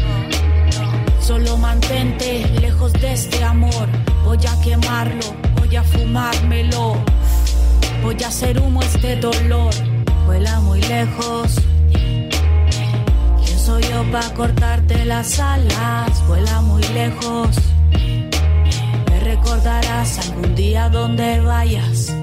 Solo 1.20 1.56
mantente 1.56 2.46
lejos 2.60 2.92
de 2.92 3.14
este 3.14 3.42
amor. 3.42 3.88
Voy 4.24 4.38
a 4.46 4.60
quemarlo, 4.60 5.34
voy 5.58 5.74
a 5.76 5.82
fumármelo. 5.82 6.35
Voy 8.06 8.22
a 8.22 8.28
hacer 8.28 8.60
humo 8.60 8.80
este 8.82 9.16
dolor. 9.16 9.74
Vuela 10.26 10.60
muy 10.60 10.80
lejos. 10.82 11.56
¿Quién 11.90 13.58
soy 13.58 13.82
yo 13.82 14.04
para 14.12 14.32
cortarte 14.32 15.04
las 15.04 15.40
alas? 15.40 16.24
Vuela 16.28 16.60
muy 16.60 16.84
lejos. 16.94 17.48
Me 19.10 19.20
recordarás 19.24 20.20
algún 20.20 20.54
día 20.54 20.88
donde 20.88 21.40
vayas. 21.40 22.14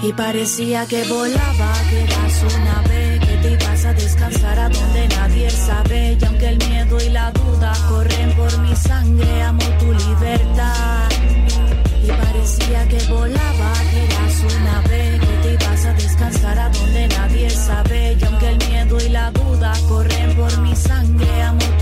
Y 0.00 0.12
parecía 0.12 0.86
que 0.86 1.02
volaba, 1.08 1.72
que 1.90 2.06
una 2.56 2.78
ave, 2.78 3.13
a 3.86 3.92
descansar 3.92 4.58
a 4.58 4.68
donde 4.68 5.08
nadie 5.08 5.50
sabe. 5.50 6.16
Y 6.20 6.24
aunque 6.24 6.48
el 6.48 6.58
miedo 6.58 6.98
y 7.00 7.08
la 7.10 7.30
duda 7.32 7.72
corren 7.88 8.32
por 8.36 8.58
mi 8.58 8.74
sangre, 8.76 9.42
amo 9.42 9.64
tu 9.78 9.92
libertad. 9.92 11.08
Y 12.02 12.08
parecía 12.08 12.88
que 12.88 12.98
volaba, 13.12 13.72
que 13.90 14.04
eras 14.04 14.44
una 14.56 14.78
ave, 14.78 15.20
que 15.20 15.36
te 15.42 15.54
ibas 15.54 15.84
a 15.86 15.92
descansar 15.94 16.58
a 16.58 16.68
donde 16.68 17.08
nadie 17.08 17.50
sabe. 17.50 18.16
Y 18.20 18.24
aunque 18.24 18.48
el 18.50 18.58
miedo 18.68 18.98
y 18.98 19.08
la 19.08 19.30
duda 19.30 19.72
corren 19.88 20.36
por 20.36 20.58
mi 20.60 20.74
sangre, 20.76 21.42
amo 21.42 21.73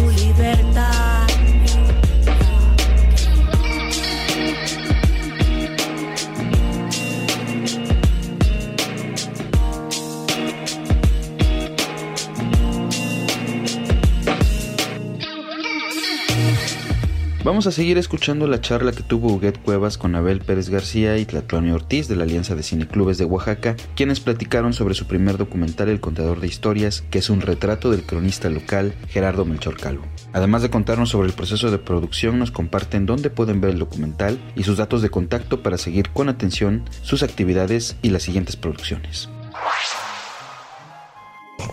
Vamos 17.62 17.74
a 17.74 17.80
seguir 17.80 17.96
escuchando 17.96 18.48
la 18.48 18.60
charla 18.60 18.90
que 18.90 19.04
tuvo 19.04 19.32
Huguet 19.32 19.62
Cuevas 19.62 19.96
con 19.96 20.16
Abel 20.16 20.40
Pérez 20.40 20.68
García 20.68 21.16
y 21.18 21.24
Tlatlani 21.24 21.70
Ortiz 21.70 22.08
de 22.08 22.16
la 22.16 22.24
Alianza 22.24 22.56
de 22.56 22.64
Cineclubes 22.64 23.18
de 23.18 23.24
Oaxaca, 23.24 23.76
quienes 23.94 24.18
platicaron 24.18 24.72
sobre 24.72 24.94
su 24.94 25.06
primer 25.06 25.36
documental 25.36 25.88
El 25.88 26.00
Contador 26.00 26.40
de 26.40 26.48
Historias, 26.48 27.04
que 27.08 27.20
es 27.20 27.30
un 27.30 27.40
retrato 27.40 27.92
del 27.92 28.02
cronista 28.02 28.50
local 28.50 28.96
Gerardo 29.06 29.44
Melchor 29.44 29.76
Calvo. 29.76 30.04
Además 30.32 30.62
de 30.62 30.70
contarnos 30.70 31.10
sobre 31.10 31.28
el 31.28 31.34
proceso 31.34 31.70
de 31.70 31.78
producción, 31.78 32.40
nos 32.40 32.50
comparten 32.50 33.06
dónde 33.06 33.30
pueden 33.30 33.60
ver 33.60 33.70
el 33.70 33.78
documental 33.78 34.40
y 34.56 34.64
sus 34.64 34.78
datos 34.78 35.00
de 35.00 35.10
contacto 35.10 35.62
para 35.62 35.78
seguir 35.78 36.08
con 36.08 36.28
atención 36.28 36.82
sus 37.02 37.22
actividades 37.22 37.94
y 38.02 38.10
las 38.10 38.24
siguientes 38.24 38.56
producciones. 38.56 39.28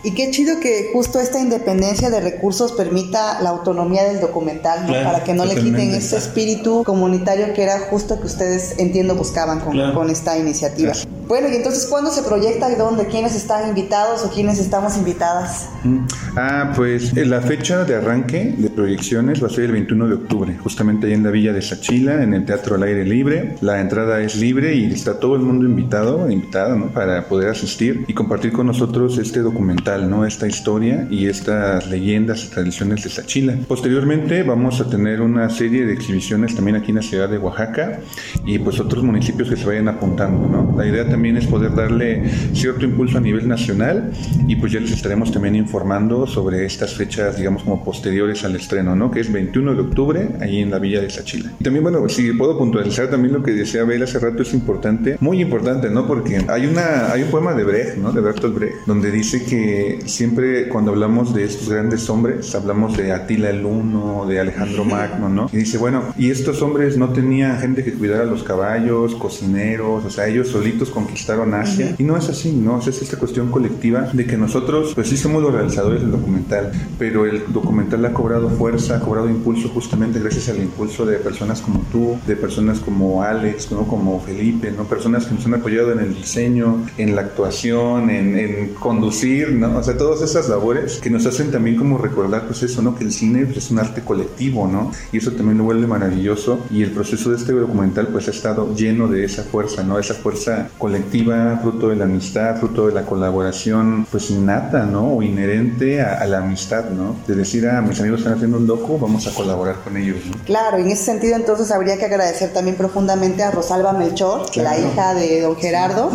Y 0.02 0.12
qué 0.12 0.30
chido 0.30 0.60
que 0.60 0.90
justo 0.92 1.20
esta 1.20 1.40
independencia 1.40 2.10
de 2.10 2.20
recursos 2.20 2.72
permita 2.72 3.40
la 3.42 3.50
autonomía 3.50 4.04
del 4.04 4.20
documental, 4.20 4.82
¿no? 4.82 4.88
Claro, 4.88 5.10
para 5.10 5.24
que 5.24 5.34
no 5.34 5.44
le 5.44 5.54
quiten 5.54 5.94
ese 5.94 6.16
espíritu 6.16 6.82
comunitario 6.84 7.52
que 7.54 7.62
era 7.62 7.78
justo 7.90 8.20
que 8.20 8.26
ustedes, 8.26 8.78
entiendo, 8.78 9.14
buscaban 9.14 9.60
con, 9.60 9.72
Claro. 9.72 9.94
con 9.94 10.10
esta 10.10 10.38
iniciativa. 10.38 10.92
Bueno, 11.28 11.48
y 11.48 11.54
entonces, 11.54 11.86
¿cuándo 11.86 12.10
se 12.10 12.22
proyecta 12.22 12.72
y 12.72 12.74
dónde? 12.74 13.06
¿Quiénes 13.06 13.36
están 13.36 13.68
invitados 13.68 14.24
o 14.24 14.30
quiénes 14.30 14.58
estamos 14.58 14.96
invitadas? 14.96 15.68
Mm. 15.84 15.98
Ah, 16.36 16.72
pues 16.74 17.14
la 17.14 17.40
fecha 17.40 17.84
de 17.84 17.94
arranque 17.94 18.54
de 18.58 18.68
proyecciones 18.68 19.40
va 19.40 19.46
a 19.46 19.50
ser 19.50 19.64
el 19.66 19.72
21 19.72 20.08
de 20.08 20.14
octubre, 20.14 20.58
justamente 20.60 21.06
ahí 21.06 21.12
en 21.12 21.22
la 21.22 21.30
Villa 21.30 21.52
de 21.52 21.62
Sachila, 21.62 22.22
en 22.22 22.34
el 22.34 22.44
Teatro 22.44 22.74
al 22.74 22.82
Aire 22.82 23.04
Libre. 23.04 23.54
La 23.60 23.80
entrada 23.80 24.20
es 24.20 24.34
libre 24.36 24.74
y 24.74 24.92
está 24.92 25.20
todo 25.20 25.36
el 25.36 25.42
mundo 25.42 25.66
invitado, 25.66 26.28
invitada, 26.28 26.74
¿no? 26.74 26.88
Para 26.88 27.28
poder 27.28 27.50
asistir 27.50 28.04
y 28.08 28.14
compartir 28.14 28.52
con 28.52 28.66
nosotros 28.66 29.16
este 29.18 29.38
documental, 29.38 29.79
¿no? 29.80 30.26
Esta 30.26 30.46
historia 30.46 31.06
y 31.10 31.26
estas 31.26 31.88
leyendas 31.88 32.44
y 32.44 32.48
tradiciones 32.48 33.02
de 33.02 33.10
Sachila. 33.10 33.56
Posteriormente 33.66 34.42
vamos 34.42 34.80
a 34.80 34.90
tener 34.90 35.22
una 35.22 35.48
serie 35.48 35.86
de 35.86 35.92
exhibiciones 35.94 36.54
también 36.54 36.76
aquí 36.76 36.90
en 36.90 36.96
la 36.96 37.02
ciudad 37.02 37.30
de 37.30 37.38
Oaxaca 37.38 38.00
y 38.44 38.58
pues 38.58 38.78
otros 38.78 39.02
municipios 39.02 39.48
que 39.48 39.56
se 39.56 39.64
vayan 39.64 39.88
apuntando, 39.88 40.48
¿no? 40.48 40.76
La 40.76 40.86
idea 40.86 41.08
también 41.08 41.38
es 41.38 41.46
poder 41.46 41.74
darle 41.74 42.28
cierto 42.52 42.84
impulso 42.84 43.18
a 43.18 43.20
nivel 43.22 43.48
nacional 43.48 44.10
y 44.46 44.56
pues 44.56 44.72
ya 44.72 44.80
les 44.80 44.92
estaremos 44.92 45.32
también 45.32 45.56
informando 45.56 46.26
sobre 46.26 46.66
estas 46.66 46.94
fechas, 46.94 47.38
digamos, 47.38 47.62
como 47.62 47.82
posteriores 47.82 48.44
al 48.44 48.56
estreno, 48.56 48.94
¿no? 48.94 49.10
Que 49.10 49.20
es 49.20 49.32
21 49.32 49.74
de 49.74 49.80
octubre, 49.80 50.28
ahí 50.40 50.60
en 50.60 50.70
la 50.70 50.78
Villa 50.78 51.00
de 51.00 51.08
Sachila. 51.08 51.52
También, 51.62 51.82
bueno, 51.82 52.06
si 52.08 52.32
puedo 52.32 52.58
puntualizar 52.58 53.08
también 53.08 53.32
lo 53.32 53.42
que 53.42 53.52
decía 53.52 53.80
Abel 53.80 54.02
hace 54.02 54.18
rato, 54.18 54.42
es 54.42 54.52
importante, 54.52 55.16
muy 55.20 55.40
importante, 55.40 55.88
¿no? 55.88 56.06
Porque 56.06 56.44
hay, 56.48 56.66
una, 56.66 57.10
hay 57.12 57.22
un 57.22 57.30
poema 57.30 57.54
de 57.54 57.64
Brecht, 57.64 57.96
¿no? 57.96 58.12
De 58.12 58.20
Bertolt 58.20 58.54
Brecht, 58.54 58.76
donde 58.86 59.10
dice 59.10 59.42
que 59.44 59.69
siempre 60.06 60.68
cuando 60.68 60.92
hablamos 60.92 61.34
de 61.34 61.44
estos 61.44 61.68
grandes 61.68 62.08
hombres, 62.10 62.54
hablamos 62.54 62.96
de 62.96 63.12
Atila 63.12 63.50
el 63.50 63.64
Uno, 63.64 64.26
de 64.26 64.40
Alejandro 64.40 64.84
Magno, 64.84 65.28
¿no? 65.28 65.50
Y 65.52 65.58
dice, 65.58 65.78
bueno, 65.78 66.04
y 66.16 66.30
estos 66.30 66.62
hombres 66.62 66.96
no 66.96 67.10
tenían 67.10 67.58
gente 67.58 67.84
que 67.84 67.92
cuidara 67.92 68.24
los 68.24 68.42
caballos, 68.42 69.14
cocineros, 69.14 70.04
o 70.04 70.10
sea, 70.10 70.26
ellos 70.26 70.48
solitos 70.48 70.90
conquistaron 70.90 71.54
Asia. 71.54 71.94
Y 71.98 72.04
no 72.04 72.16
es 72.16 72.28
así, 72.28 72.52
¿no? 72.52 72.76
O 72.76 72.82
sea, 72.82 72.90
es 72.90 73.02
esta 73.02 73.18
cuestión 73.18 73.50
colectiva 73.50 74.10
de 74.12 74.26
que 74.26 74.36
nosotros, 74.36 74.92
pues 74.94 75.08
sí 75.08 75.16
somos 75.16 75.42
los 75.42 75.52
realizadores 75.52 76.00
del 76.00 76.10
documental, 76.10 76.72
pero 76.98 77.26
el 77.26 77.52
documental 77.52 78.04
ha 78.04 78.12
cobrado 78.12 78.50
fuerza, 78.50 78.96
ha 78.96 79.00
cobrado 79.00 79.28
impulso 79.28 79.68
justamente 79.68 80.20
gracias 80.20 80.48
al 80.48 80.58
impulso 80.58 81.06
de 81.06 81.18
personas 81.18 81.60
como 81.60 81.80
tú, 81.92 82.18
de 82.26 82.36
personas 82.36 82.80
como 82.80 83.22
Alex, 83.22 83.70
¿no? 83.72 83.86
Como 83.86 84.20
Felipe, 84.20 84.72
¿no? 84.76 84.84
Personas 84.84 85.26
que 85.26 85.34
nos 85.34 85.46
han 85.46 85.54
apoyado 85.54 85.92
en 85.92 86.00
el 86.00 86.14
diseño, 86.14 86.86
en 86.98 87.14
la 87.14 87.22
actuación, 87.22 88.10
en, 88.10 88.38
en 88.38 88.74
conducir, 88.74 89.52
¿no? 89.60 89.78
O 89.78 89.82
sea, 89.82 89.96
todas 89.96 90.22
esas 90.22 90.48
labores 90.48 90.98
que 91.00 91.10
nos 91.10 91.24
hacen 91.26 91.50
también 91.50 91.76
como 91.76 91.98
recordar, 91.98 92.46
pues 92.46 92.62
eso, 92.62 92.82
¿no? 92.82 92.96
Que 92.96 93.04
el 93.04 93.12
cine 93.12 93.44
pues, 93.44 93.58
es 93.58 93.70
un 93.70 93.78
arte 93.78 94.00
colectivo, 94.02 94.66
¿no? 94.66 94.90
Y 95.12 95.18
eso 95.18 95.32
también 95.32 95.58
lo 95.58 95.64
vuelve 95.64 95.86
maravilloso 95.86 96.60
y 96.70 96.82
el 96.82 96.90
proceso 96.92 97.30
de 97.30 97.36
este 97.36 97.52
documental 97.52 98.08
pues 98.08 98.26
ha 98.28 98.30
estado 98.30 98.74
lleno 98.74 99.06
de 99.08 99.24
esa 99.24 99.42
fuerza, 99.44 99.82
¿no? 99.82 99.98
Esa 99.98 100.14
fuerza 100.14 100.68
colectiva, 100.78 101.58
fruto 101.62 101.88
de 101.88 101.96
la 101.96 102.04
amistad, 102.04 102.56
fruto 102.56 102.86
de 102.88 102.94
la 102.94 103.02
colaboración 103.06 104.06
pues 104.10 104.30
innata, 104.30 104.84
¿no? 104.86 105.14
O 105.14 105.22
inherente 105.22 106.00
a, 106.00 106.20
a 106.20 106.26
la 106.26 106.38
amistad, 106.38 106.90
¿no? 106.90 107.16
De 107.26 107.34
decir, 107.34 107.66
ah, 107.68 107.80
mis 107.80 108.00
amigos 108.00 108.20
están 108.20 108.34
haciendo 108.34 108.56
un 108.58 108.66
docu, 108.66 108.98
vamos 108.98 109.26
a 109.26 109.34
colaborar 109.34 109.76
con 109.84 109.96
ellos, 109.96 110.16
¿no? 110.26 110.36
Claro, 110.44 110.78
en 110.78 110.88
ese 110.90 111.04
sentido 111.04 111.36
entonces 111.36 111.70
habría 111.70 111.98
que 111.98 112.04
agradecer 112.06 112.52
también 112.52 112.76
profundamente 112.76 113.42
a 113.42 113.50
Rosalba 113.50 113.92
Melchor, 113.92 114.40
la 114.56 114.74
Claro. 114.74 114.88
hija 114.92 115.14
de 115.14 115.40
don 115.42 115.56
Gerardo, 115.56 116.10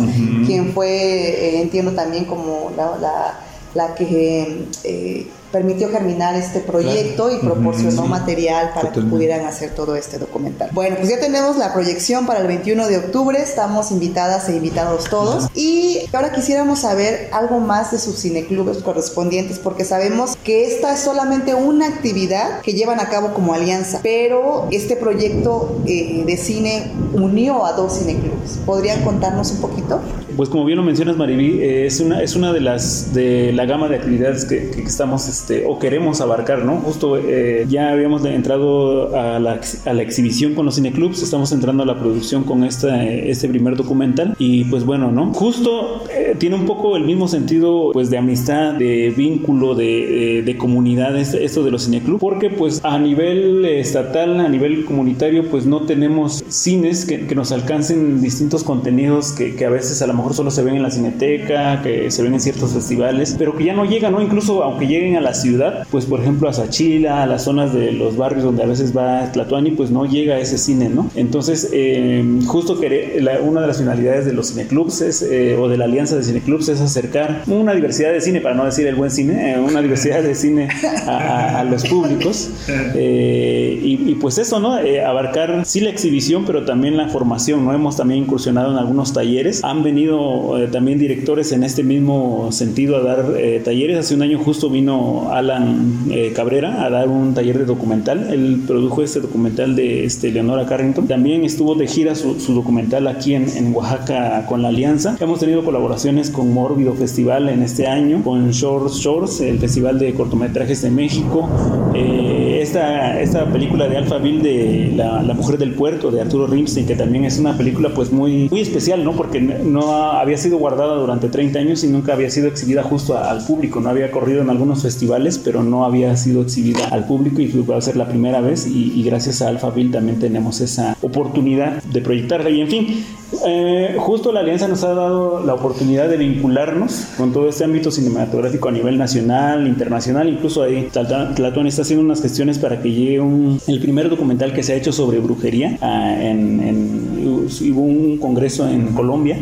quien 0.46 0.72
fue, 0.72 0.88
eh, 0.88 1.60
entiendo 1.62 1.92
también 1.92 2.24
como 2.24 2.72
la, 2.76 2.96
la- 2.98 3.35
la 3.76 3.94
que 3.94 4.66
eh, 4.84 5.26
permitió 5.52 5.88
germinar 5.90 6.34
este 6.34 6.60
proyecto 6.60 7.30
y 7.30 7.38
proporcionó 7.38 8.06
material 8.06 8.72
para 8.74 8.92
que 8.92 9.00
pudieran 9.00 9.46
hacer 9.46 9.74
todo 9.74 9.96
este 9.96 10.18
documental. 10.18 10.70
Bueno, 10.72 10.96
pues 10.96 11.08
ya 11.08 11.20
tenemos 11.20 11.56
la 11.56 11.72
proyección 11.72 12.26
para 12.26 12.40
el 12.40 12.46
21 12.46 12.88
de 12.88 12.98
octubre, 12.98 13.40
estamos 13.40 13.90
invitadas 13.90 14.48
e 14.48 14.56
invitados 14.56 15.04
todos 15.08 15.48
y 15.54 16.00
ahora 16.12 16.32
quisiéramos 16.32 16.80
saber 16.80 17.28
algo 17.32 17.60
más 17.60 17.92
de 17.92 17.98
sus 17.98 18.20
cineclubes 18.20 18.78
correspondientes 18.78 19.58
porque 19.58 19.84
sabemos 19.84 20.36
que 20.44 20.66
esta 20.66 20.94
es 20.94 21.00
solamente 21.00 21.54
una 21.54 21.86
actividad 21.86 22.60
que 22.60 22.72
llevan 22.72 23.00
a 23.00 23.08
cabo 23.08 23.34
como 23.34 23.54
alianza, 23.54 24.00
pero 24.02 24.68
este 24.70 24.96
proyecto 24.96 25.80
eh, 25.86 26.24
de 26.26 26.36
cine 26.36 26.92
unió 27.12 27.64
a 27.64 27.72
dos 27.72 27.98
cineclubes. 27.98 28.58
¿Podrían 28.64 29.02
contarnos 29.02 29.50
un 29.52 29.60
poquito? 29.60 30.00
Pues 30.36 30.48
como 30.48 30.64
bien 30.64 30.78
lo 30.78 30.84
mencionas, 30.84 31.16
Mariví, 31.16 31.62
eh, 31.62 31.86
es 31.86 32.00
una, 32.00 32.22
es 32.22 32.36
una 32.36 32.52
de 32.52 32.60
las 32.60 33.14
de 33.14 33.52
la 33.52 33.64
gama 33.64 33.88
de 33.88 33.96
actividades 33.96 34.44
que, 34.44 34.70
que 34.70 34.82
estamos 34.82 35.28
este, 35.36 35.64
o 35.66 35.78
queremos 35.78 36.20
abarcar, 36.20 36.64
¿no? 36.64 36.76
Justo 36.78 37.16
eh, 37.18 37.66
ya 37.68 37.90
habíamos 37.90 38.24
entrado 38.24 39.14
a 39.16 39.38
la, 39.38 39.60
a 39.84 39.92
la 39.92 40.02
exhibición 40.02 40.54
con 40.54 40.64
los 40.66 40.76
cineclubs, 40.76 41.22
estamos 41.22 41.52
entrando 41.52 41.82
a 41.82 41.86
la 41.86 41.98
producción 41.98 42.44
con 42.44 42.64
esta, 42.64 43.04
eh, 43.04 43.30
este 43.30 43.48
primer 43.48 43.76
documental 43.76 44.34
y 44.38 44.64
pues 44.64 44.84
bueno, 44.84 45.12
¿no? 45.12 45.32
Justo 45.34 46.04
eh, 46.14 46.34
tiene 46.38 46.56
un 46.56 46.66
poco 46.66 46.96
el 46.96 47.04
mismo 47.04 47.28
sentido 47.28 47.90
pues 47.92 48.10
de 48.10 48.18
amistad, 48.18 48.74
de 48.74 49.12
vínculo, 49.16 49.74
de, 49.74 49.84
de, 49.84 50.42
de 50.42 50.56
comunidad, 50.56 51.16
este- 51.18 51.44
esto 51.44 51.62
de 51.64 51.70
los 51.70 51.84
cineclubs, 51.84 52.20
porque 52.20 52.50
pues 52.50 52.80
a 52.84 52.98
nivel 52.98 53.64
estatal, 53.64 54.40
a 54.40 54.48
nivel 54.48 54.84
comunitario, 54.84 55.48
pues 55.50 55.66
no 55.66 55.82
tenemos 55.82 56.44
cines 56.48 57.04
que, 57.04 57.26
que 57.26 57.34
nos 57.34 57.52
alcancen 57.52 58.20
distintos 58.22 58.64
contenidos 58.64 59.32
que, 59.32 59.54
que 59.54 59.64
a 59.66 59.70
veces 59.70 60.00
a 60.02 60.06
lo 60.06 60.14
mejor 60.14 60.34
solo 60.34 60.50
se 60.50 60.62
ven 60.62 60.76
en 60.76 60.82
la 60.82 60.90
cineteca, 60.90 61.82
que 61.82 62.10
se 62.10 62.22
ven 62.22 62.34
en 62.34 62.40
ciertos 62.40 62.72
festivales, 62.72 63.34
pero 63.38 63.56
que 63.56 63.64
ya 63.64 63.74
no 63.74 63.84
llegan, 63.84 64.12
¿no? 64.12 64.22
Incluso 64.22 64.62
aunque 64.62 64.86
lleguen 64.86 65.16
a 65.16 65.20
la 65.26 65.34
ciudad, 65.34 65.86
pues 65.90 66.06
por 66.06 66.20
ejemplo 66.20 66.48
a 66.48 66.52
Sachila, 66.52 67.24
a 67.24 67.26
las 67.26 67.42
zonas 67.42 67.74
de 67.74 67.90
los 67.90 68.16
barrios 68.16 68.44
donde 68.44 68.62
a 68.62 68.66
veces 68.66 68.96
va 68.96 69.32
Tlatuani, 69.32 69.72
pues 69.72 69.90
no 69.90 70.06
llega 70.06 70.36
a 70.36 70.38
ese 70.38 70.56
cine, 70.56 70.88
¿no? 70.88 71.10
Entonces, 71.16 71.70
eh, 71.72 72.24
justo 72.46 72.78
que 72.78 73.20
una 73.42 73.60
de 73.60 73.66
las 73.66 73.78
finalidades 73.78 74.24
de 74.24 74.32
los 74.32 74.50
cineclubs 74.50 75.00
es, 75.00 75.22
eh, 75.22 75.56
o 75.58 75.68
de 75.68 75.78
la 75.78 75.86
alianza 75.86 76.14
de 76.14 76.22
cineclubs 76.22 76.68
es 76.68 76.80
acercar 76.80 77.42
una 77.48 77.74
diversidad 77.74 78.12
de 78.12 78.20
cine, 78.20 78.40
para 78.40 78.54
no 78.54 78.64
decir 78.64 78.86
el 78.86 78.94
buen 78.94 79.10
cine, 79.10 79.54
eh, 79.54 79.58
una 79.58 79.82
diversidad 79.82 80.22
de 80.22 80.36
cine 80.36 80.68
a, 81.08 81.64
los 81.68 81.84
públicos. 81.84 82.50
Y, 82.94 84.14
pues 84.20 84.38
eso, 84.38 84.60
¿no? 84.60 84.74
abarcar 85.06 85.64
sí 85.64 85.80
la 85.80 85.90
exhibición, 85.90 86.44
pero 86.46 86.64
también 86.64 86.96
la 86.96 87.08
formación, 87.08 87.64
¿no? 87.64 87.74
Hemos 87.74 87.96
también 87.96 88.22
incursionado 88.22 88.70
en 88.72 88.78
algunos 88.78 89.12
talleres. 89.12 89.64
Han 89.64 89.82
venido 89.82 90.54
también 90.70 90.98
directores 90.98 91.50
en 91.52 91.64
este 91.64 91.82
mismo 91.82 92.50
sentido 92.52 92.96
a 92.96 93.00
dar 93.00 93.26
talleres. 93.64 93.98
Hace 93.98 94.14
un 94.14 94.22
año 94.22 94.38
justo 94.38 94.70
vino 94.70 95.15
Alan 95.30 96.06
Cabrera 96.34 96.84
a 96.84 96.90
dar 96.90 97.08
un 97.08 97.34
taller 97.34 97.58
de 97.58 97.64
documental. 97.64 98.28
Él 98.32 98.62
produjo 98.66 99.02
este 99.02 99.20
documental 99.20 99.76
de 99.76 100.04
este, 100.04 100.30
Leonora 100.30 100.66
Carrington. 100.66 101.06
También 101.06 101.44
estuvo 101.44 101.74
de 101.74 101.86
gira 101.86 102.14
su, 102.14 102.34
documental 102.54 103.06
aquí 103.06 103.34
en, 103.34 103.48
en, 103.56 103.74
Oaxaca 103.74 104.46
con 104.46 104.62
la 104.62 104.68
Alianza. 104.68 105.16
Hemos 105.20 105.40
tenido 105.40 105.64
colaboraciones 105.64 106.30
con 106.30 106.52
Mórbido 106.52 106.94
Festival 106.94 107.48
en 107.48 107.62
este 107.62 107.86
año, 107.86 108.22
con 108.22 108.50
Shores 108.50 108.94
Shores, 108.94 109.40
el 109.40 109.58
Festival 109.58 109.98
de 109.98 110.14
Cortometrajes 110.14 110.82
de 110.82 110.90
México. 110.90 111.48
Eh, 111.94 112.60
esta, 112.62 113.20
esta 113.20 113.46
película 113.46 113.88
de 113.88 113.96
Alphaville 113.96 114.42
de 114.42 114.92
la, 114.96 115.22
la, 115.22 115.34
Mujer 115.34 115.58
del 115.58 115.74
Puerto 115.74 116.10
de 116.10 116.20
Arturo 116.20 116.46
Rimstein, 116.46 116.86
que 116.86 116.96
también 116.96 117.24
es 117.24 117.38
una 117.38 117.56
película 117.56 117.90
pues 117.94 118.10
muy, 118.10 118.48
muy 118.50 118.60
especial, 118.60 119.04
¿no? 119.04 119.12
Porque 119.12 119.40
no 119.40 119.92
había 119.92 120.36
sido 120.36 120.58
guardada 120.58 120.94
durante 120.94 121.28
30 121.28 121.58
años 121.58 121.84
y 121.84 121.88
nunca 121.88 122.14
había 122.14 122.30
sido 122.30 122.48
exhibida 122.48 122.82
justo 122.82 123.16
al 123.16 123.44
público. 123.44 123.80
No 123.80 123.90
había 123.90 124.10
corrido 124.10 124.42
en 124.42 124.50
algunos 124.50 124.82
festivales, 124.82 125.05
pero 125.42 125.62
no 125.62 125.84
había 125.84 126.16
sido 126.16 126.42
exhibida 126.42 126.88
al 126.88 127.06
público 127.06 127.40
y 127.40 127.46
va 127.62 127.76
a 127.76 127.80
ser 127.80 127.96
la 127.96 128.08
primera 128.08 128.40
vez 128.40 128.66
y, 128.66 128.92
y 128.94 129.02
gracias 129.02 129.42
a 129.42 129.48
Alphaville 129.48 129.92
también 129.92 130.18
tenemos 130.18 130.60
esa 130.60 130.96
oportunidad 131.02 131.82
de 131.82 132.00
proyectarla. 132.00 132.50
Y 132.50 132.60
en 132.60 132.68
fin, 132.68 133.04
eh, 133.44 133.96
justo 133.98 134.32
la 134.32 134.40
alianza 134.40 134.68
nos 134.68 134.84
ha 134.84 134.94
dado 134.94 135.44
la 135.44 135.54
oportunidad 135.54 136.08
de 136.08 136.16
vincularnos 136.16 137.06
con 137.16 137.32
todo 137.32 137.48
este 137.48 137.64
ámbito 137.64 137.90
cinematográfico 137.90 138.68
a 138.68 138.72
nivel 138.72 138.98
nacional, 138.98 139.66
internacional, 139.66 140.28
incluso 140.28 140.62
ahí 140.62 140.88
Tlatón 140.92 141.66
está 141.66 141.82
haciendo 141.82 142.04
unas 142.04 142.22
gestiones 142.22 142.58
para 142.58 142.80
que 142.80 142.92
llegue 142.92 143.20
un, 143.20 143.60
el 143.66 143.80
primer 143.80 144.08
documental 144.08 144.52
que 144.52 144.62
se 144.62 144.72
ha 144.72 144.76
hecho 144.76 144.92
sobre 144.92 145.18
brujería 145.18 145.76
ah, 145.80 146.16
en, 146.20 147.16
hubo 147.46 147.80
un 147.80 148.18
congreso 148.18 148.68
en 148.68 148.88
Colombia 148.92 149.38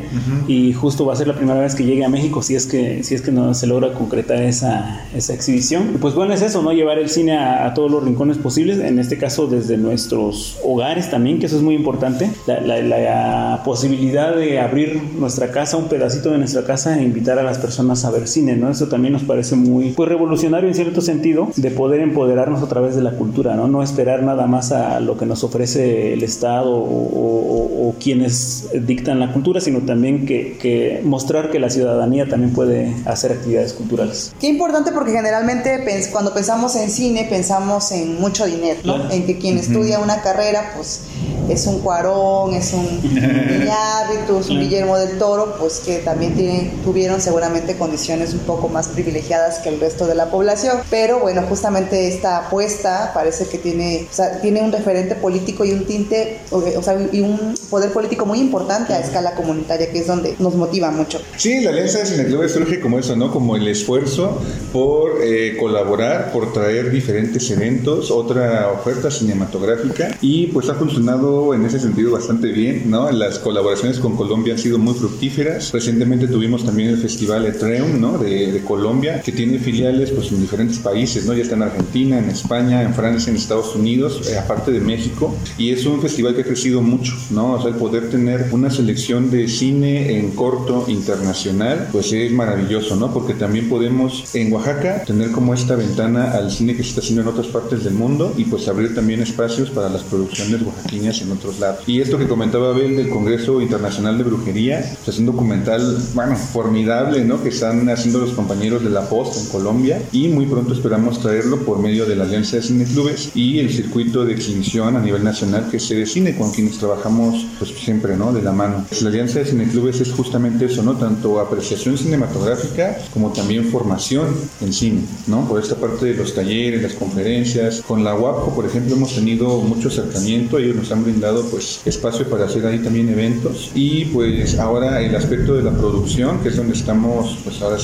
y 0.49 0.73
justo 0.73 1.05
va 1.07 1.13
a 1.13 1.17
ser 1.17 1.29
la 1.29 1.35
primera 1.35 1.61
vez 1.61 1.75
que 1.75 1.85
llegue 1.85 2.05
a 2.05 2.09
México 2.09 2.43
si 2.43 2.55
es 2.55 2.67
que 2.67 3.03
si 3.03 3.15
es 3.15 3.23
que 3.23 3.33
no 3.33 3.55
se 3.55 3.67
logra 3.67 3.93
concretar 3.93 4.43
esa, 4.43 5.07
esa 5.15 5.35
exhibición. 5.35 5.99
pues 6.01 6.15
bueno, 6.15 6.33
es 6.35 6.43
eso, 6.43 6.63
¿no? 6.63 6.73
Llevar 6.73 6.99
el 6.99 7.09
cine 7.09 7.37
a, 7.37 7.67
a, 7.67 7.75
todos 7.75 7.91
los 7.91 8.05
rincones 8.05 8.39
posibles, 8.39 8.79
en 8.79 8.99
este 8.99 9.19
caso 9.19 9.47
desde 9.47 9.77
nuestros 9.77 10.59
hogares 10.65 11.11
también, 11.11 11.39
que 11.39 11.47
eso 11.47 11.57
es 11.57 11.63
muy 11.63 11.75
importante. 11.75 12.31
La, 12.47 12.61
la, 12.61 12.81
la 12.81 13.61
posibilidad 13.75 14.37
de 14.37 14.61
abrir 14.61 15.03
nuestra 15.19 15.51
casa, 15.51 15.77
un 15.77 15.89
pedacito 15.89 16.31
de 16.31 16.39
nuestra 16.39 16.65
casa 16.65 16.97
e 16.97 17.03
invitar 17.03 17.41
a 17.41 17.43
las 17.43 17.59
personas 17.59 18.05
a 18.05 18.11
ver 18.13 18.29
cine, 18.29 18.55
¿no? 18.55 18.71
Eso 18.71 18.87
también 18.87 19.13
nos 19.13 19.25
parece 19.25 19.57
muy 19.57 19.91
pues, 19.91 20.09
revolucionario 20.09 20.69
en 20.69 20.77
cierto 20.77 21.01
sentido 21.01 21.49
de 21.57 21.73
poder 21.73 22.01
empoderarnos 22.01 22.63
a 22.63 22.69
través 22.69 22.95
de 22.95 23.03
la 23.03 23.17
cultura, 23.17 23.57
¿no? 23.57 23.67
No 23.67 23.83
esperar 23.83 24.23
nada 24.23 24.47
más 24.47 24.71
a 24.71 25.01
lo 25.01 25.19
que 25.19 25.27
nos 25.27 25.43
ofrece 25.43 26.13
el 26.13 26.23
Estado 26.23 26.71
o, 26.73 27.97
quienes 28.01 28.69
dictan 28.87 29.21
la 29.21 29.33
cultura, 29.33 29.61
sino 29.61 29.81
también 29.81 30.27
que, 30.27 31.01
mostrar 31.05 31.51
que 31.51 31.59
la 31.59 31.71
ciudadanía 31.71 32.29
también 32.29 32.53
puede 32.53 32.95
hacer 33.07 33.33
actividades 33.33 33.73
culturales. 33.73 34.35
Qué 34.41 34.49
importante 34.49 34.93
porque 34.93 35.13
generalmente 35.13 35.85
cuando 36.13 36.33
pensamos 36.33 36.77
en 36.77 36.91
cine 36.91 37.27
pensamos 37.29 37.91
en 37.93 38.21
mucho 38.21 38.47
dinero, 38.47 38.81
¿no? 38.85 39.11
En 39.11 39.27
que 39.27 39.39
quien 39.39 39.59
estudia 39.59 39.99
una 39.99 40.23
carrera 40.23 40.73
pues 40.77 41.03
es 41.49 41.67
un 41.67 41.81
Cuarón, 41.81 42.55
es 42.55 42.73
un 42.73 42.85
Iñárritu, 43.05 44.37
un 44.51 44.61
Guillermo 44.61 44.97
del 44.99 45.19
Toro, 45.19 45.57
pues 45.59 45.81
que 45.81 45.99
también 45.99 46.35
tienen, 46.35 46.71
tuvieron 46.83 47.21
seguramente 47.21 47.77
condiciones 47.77 48.33
un 48.33 48.41
poco 48.41 48.69
más 48.69 48.89
privilegiadas 48.89 49.59
que 49.59 49.69
el 49.69 49.81
resto 49.81 50.07
de 50.07 50.15
la 50.15 50.31
población. 50.31 50.79
Pero 50.91 51.21
bueno, 51.21 51.43
justamente 51.49 52.09
esta 52.09 52.47
apuesta 52.47 53.13
parece 53.15 53.47
que 53.47 53.59
tiene, 53.59 54.07
o 54.11 54.15
sea, 54.15 54.41
tiene 54.41 54.63
un 54.63 54.73
referente 54.73 55.15
político 55.15 55.65
y 55.65 55.73
un 55.73 55.85
tinte, 55.85 56.41
o 56.51 56.83
sea, 56.83 56.97
y 57.13 57.21
un 57.21 57.55
poder 57.71 57.93
político 57.93 58.27
muy 58.27 58.41
importante 58.41 58.93
a 58.93 59.01
escala 59.01 59.35
comunitaria, 59.35 59.91
que 59.91 59.99
es 59.99 60.07
donde 60.07 60.35
nos 60.39 60.55
motiva 60.55 60.91
mucho. 60.91 61.21
Sí, 61.37 61.61
la 61.61 61.71
Alianza 61.71 61.99
de 61.99 62.07
Cineclubes 62.07 62.53
surge 62.53 62.81
como 62.81 62.99
eso, 62.99 63.17
¿no? 63.17 63.31
Como 63.31 63.57
el 63.57 63.67
esfuerzo 63.69 64.41
por 64.73 65.23
eh, 65.23 65.57
colaborar, 65.59 66.33
por 66.33 66.53
traer 66.53 66.91
diferentes 66.91 67.51
eventos, 67.51 68.11
otra 68.11 68.71
oferta 68.71 69.11
cinematográfica 69.11 70.17
y 70.21 70.49
pues 70.49 70.69
ha 70.69 70.75
funcionado 70.75 71.34
en 71.55 71.65
ese 71.65 71.81
sentido 71.81 72.13
bastante 72.13 72.49
bien, 72.49 72.91
¿no? 72.91 73.11
Las 73.11 73.39
colaboraciones 73.39 73.99
con 73.99 74.17
Colombia 74.17 74.55
han 74.55 74.59
sido 74.59 74.79
muy 74.79 74.95
fructíferas. 74.95 75.73
Recientemente 75.73 76.29
tuvimos 76.29 76.65
también 76.65 76.91
el 76.91 76.99
Festival 76.99 77.47
Etreum, 77.47 78.01
¿no? 78.01 78.19
De, 78.19 78.53
de, 78.53 78.61
Colombia, 78.61 79.21
que 79.21 79.33
tiene 79.33 79.59
filiales 79.59 80.11
pues 80.11 80.31
en 80.33 80.41
diferentes 80.41 80.79
países, 80.79 81.27
¿no? 81.27 81.35
Ya 81.35 81.43
está 81.43 81.57
en 81.57 81.63
Argentina, 81.63 82.19
en 82.19 82.31
España, 82.31 82.83
en 82.83 82.95
Francia, 82.95 83.31
en 83.31 83.37
Estados 83.37 83.75
Unidos, 83.75 84.29
eh, 84.29 84.39
aparte 84.39 84.71
de 84.71 84.81
México. 84.81 85.35
Y 85.59 85.71
es 85.71 85.85
un 85.87 86.01
festival 86.01 86.35
que 86.35 86.43
ha 86.43 86.45
crecido 86.45 86.81
mucho, 86.81 87.15
¿no? 87.31 87.55
O 87.55 87.61
sea, 87.61 87.71
el 87.71 87.77
poder 87.77 88.11
tener 88.11 88.49
una 88.53 88.71
selección 88.71 89.31
de 89.31 89.49
cine 89.49 90.19
en 90.19 90.31
corto 90.31 90.85
internacional, 90.89 91.89
pues 91.93 92.13
es 92.13 92.31
maravilloso, 92.33 92.97
¿no? 92.97 93.13
Porque 93.13 93.35
también 93.35 93.69
podemos 93.69 94.35
en 94.35 94.53
Oaxaca 94.53 95.03
tener 95.05 95.31
como 95.33 95.55
esta 95.55 95.77
ventana 95.77 96.33
al 96.33 96.51
cine 96.51 96.77
que 96.77 96.83
se 96.83 96.91
está 96.91 97.01
haciendo 97.01 97.23
en 97.23 97.29
otras 97.29 97.49
partes 97.49 97.85
del 97.85 97.95
mundo 97.95 98.35
y 98.37 98.45
pues 98.45 98.69
abrir 98.69 98.95
también 98.95 99.21
espacios 99.23 99.71
para 99.71 99.89
las 99.89 100.03
producciones 100.03 100.63
oaxaqueñas 100.63 101.21
en 101.25 101.33
otros 101.33 101.59
lados. 101.59 101.81
Y 101.87 102.01
esto 102.01 102.19
que 102.19 102.27
comentaba 102.27 102.71
Abel 102.71 102.97
del 102.97 103.09
Congreso 103.09 103.61
Internacional 103.61 104.17
de 104.19 104.25
Brujería, 104.25 104.85
pues 105.05 105.17
es 105.17 105.19
un 105.19 105.27
documental, 105.27 105.99
bueno, 106.15 106.37
formidable, 106.37 107.25
¿no? 107.25 107.43
Que 107.43 107.49
están 107.49 107.89
haciendo 107.89 108.21
los 108.21 108.33
compañeros 108.33 108.85
de 108.85 108.91
La 108.91 109.09
Post 109.09 109.37
en 109.39 109.47
Colombia 109.49 110.03
y 110.13 110.29
muy 110.29 110.47
pronto 110.47 110.73
esperamos 110.73 111.21
traerlo 111.21 111.65
por 111.65 111.79
medio 111.79 112.07
de 112.07 112.17
la 112.17 112.25
Alianza 112.25 112.57
de 112.57 112.63
Cineclubes 112.63 113.31
y 113.35 113.59
el 113.59 113.71
circuito 113.71 114.25
de 114.25 114.35
exhibición 114.35 114.97
a 114.97 115.01
nivel 115.01 115.25
nacional 115.25 115.69
que 115.71 115.79
es 115.79 115.89
de 115.89 116.07
Cine, 116.07 116.37
con 116.37 116.53
quienes 116.53 116.79
trabajamos 116.79 117.47
pues 117.59 117.71
siempre, 117.73 118.17
¿no? 118.17 118.33
De 118.33 118.43
la 118.43 118.53
mano. 118.53 118.85
La 119.03 119.09
Alianza 119.09 119.41
de 119.41 119.45
Cineclubes 119.45 120.01
es 120.01 120.13
justamente 120.13 120.67
eso, 120.67 120.83
¿no? 120.83 120.97
Tanto 120.97 121.41
apreciación 121.41 121.97
cinematográfica 121.97 122.99
como 123.13 123.33
también 123.33 123.67
formación 123.67 124.27
en 124.61 124.73
cine, 124.73 125.01
¿no? 125.27 125.47
Por 125.49 125.61
esta 125.61 125.77
parte 125.77 126.07
de 126.07 126.15
los 126.15 126.35
talleres, 126.35 126.83
las 126.83 126.95
conferencias. 126.95 127.83
Con 127.87 128.05
la 128.05 128.15
UAPCO, 128.15 128.55
por 128.55 128.67
ejemplo, 128.67 128.95
hemos 128.95 129.15
tenido 129.15 129.61
mucho 129.61 129.89
acercamiento, 129.89 130.59
ellos 130.59 130.77
nos 130.77 130.93
han 130.93 131.05
brindado 131.15 131.45
pues 131.51 131.81
espacio 131.85 132.29
para 132.29 132.47
hacer 132.47 132.67
ahí 132.67 132.79
también 132.81 133.09
eventos. 133.09 133.71
Y 133.75 134.07
pues 134.07 134.59
ahora 134.59 135.01
el 135.01 135.15
aspecto 135.15 135.55
de 135.55 135.63
la 135.63 135.71
producción 135.71 136.41
que 136.41 136.49
es 136.49 136.57
donde 136.57 136.75
estamos 136.75 137.39
pues 137.45 137.63
ahora 137.63 137.79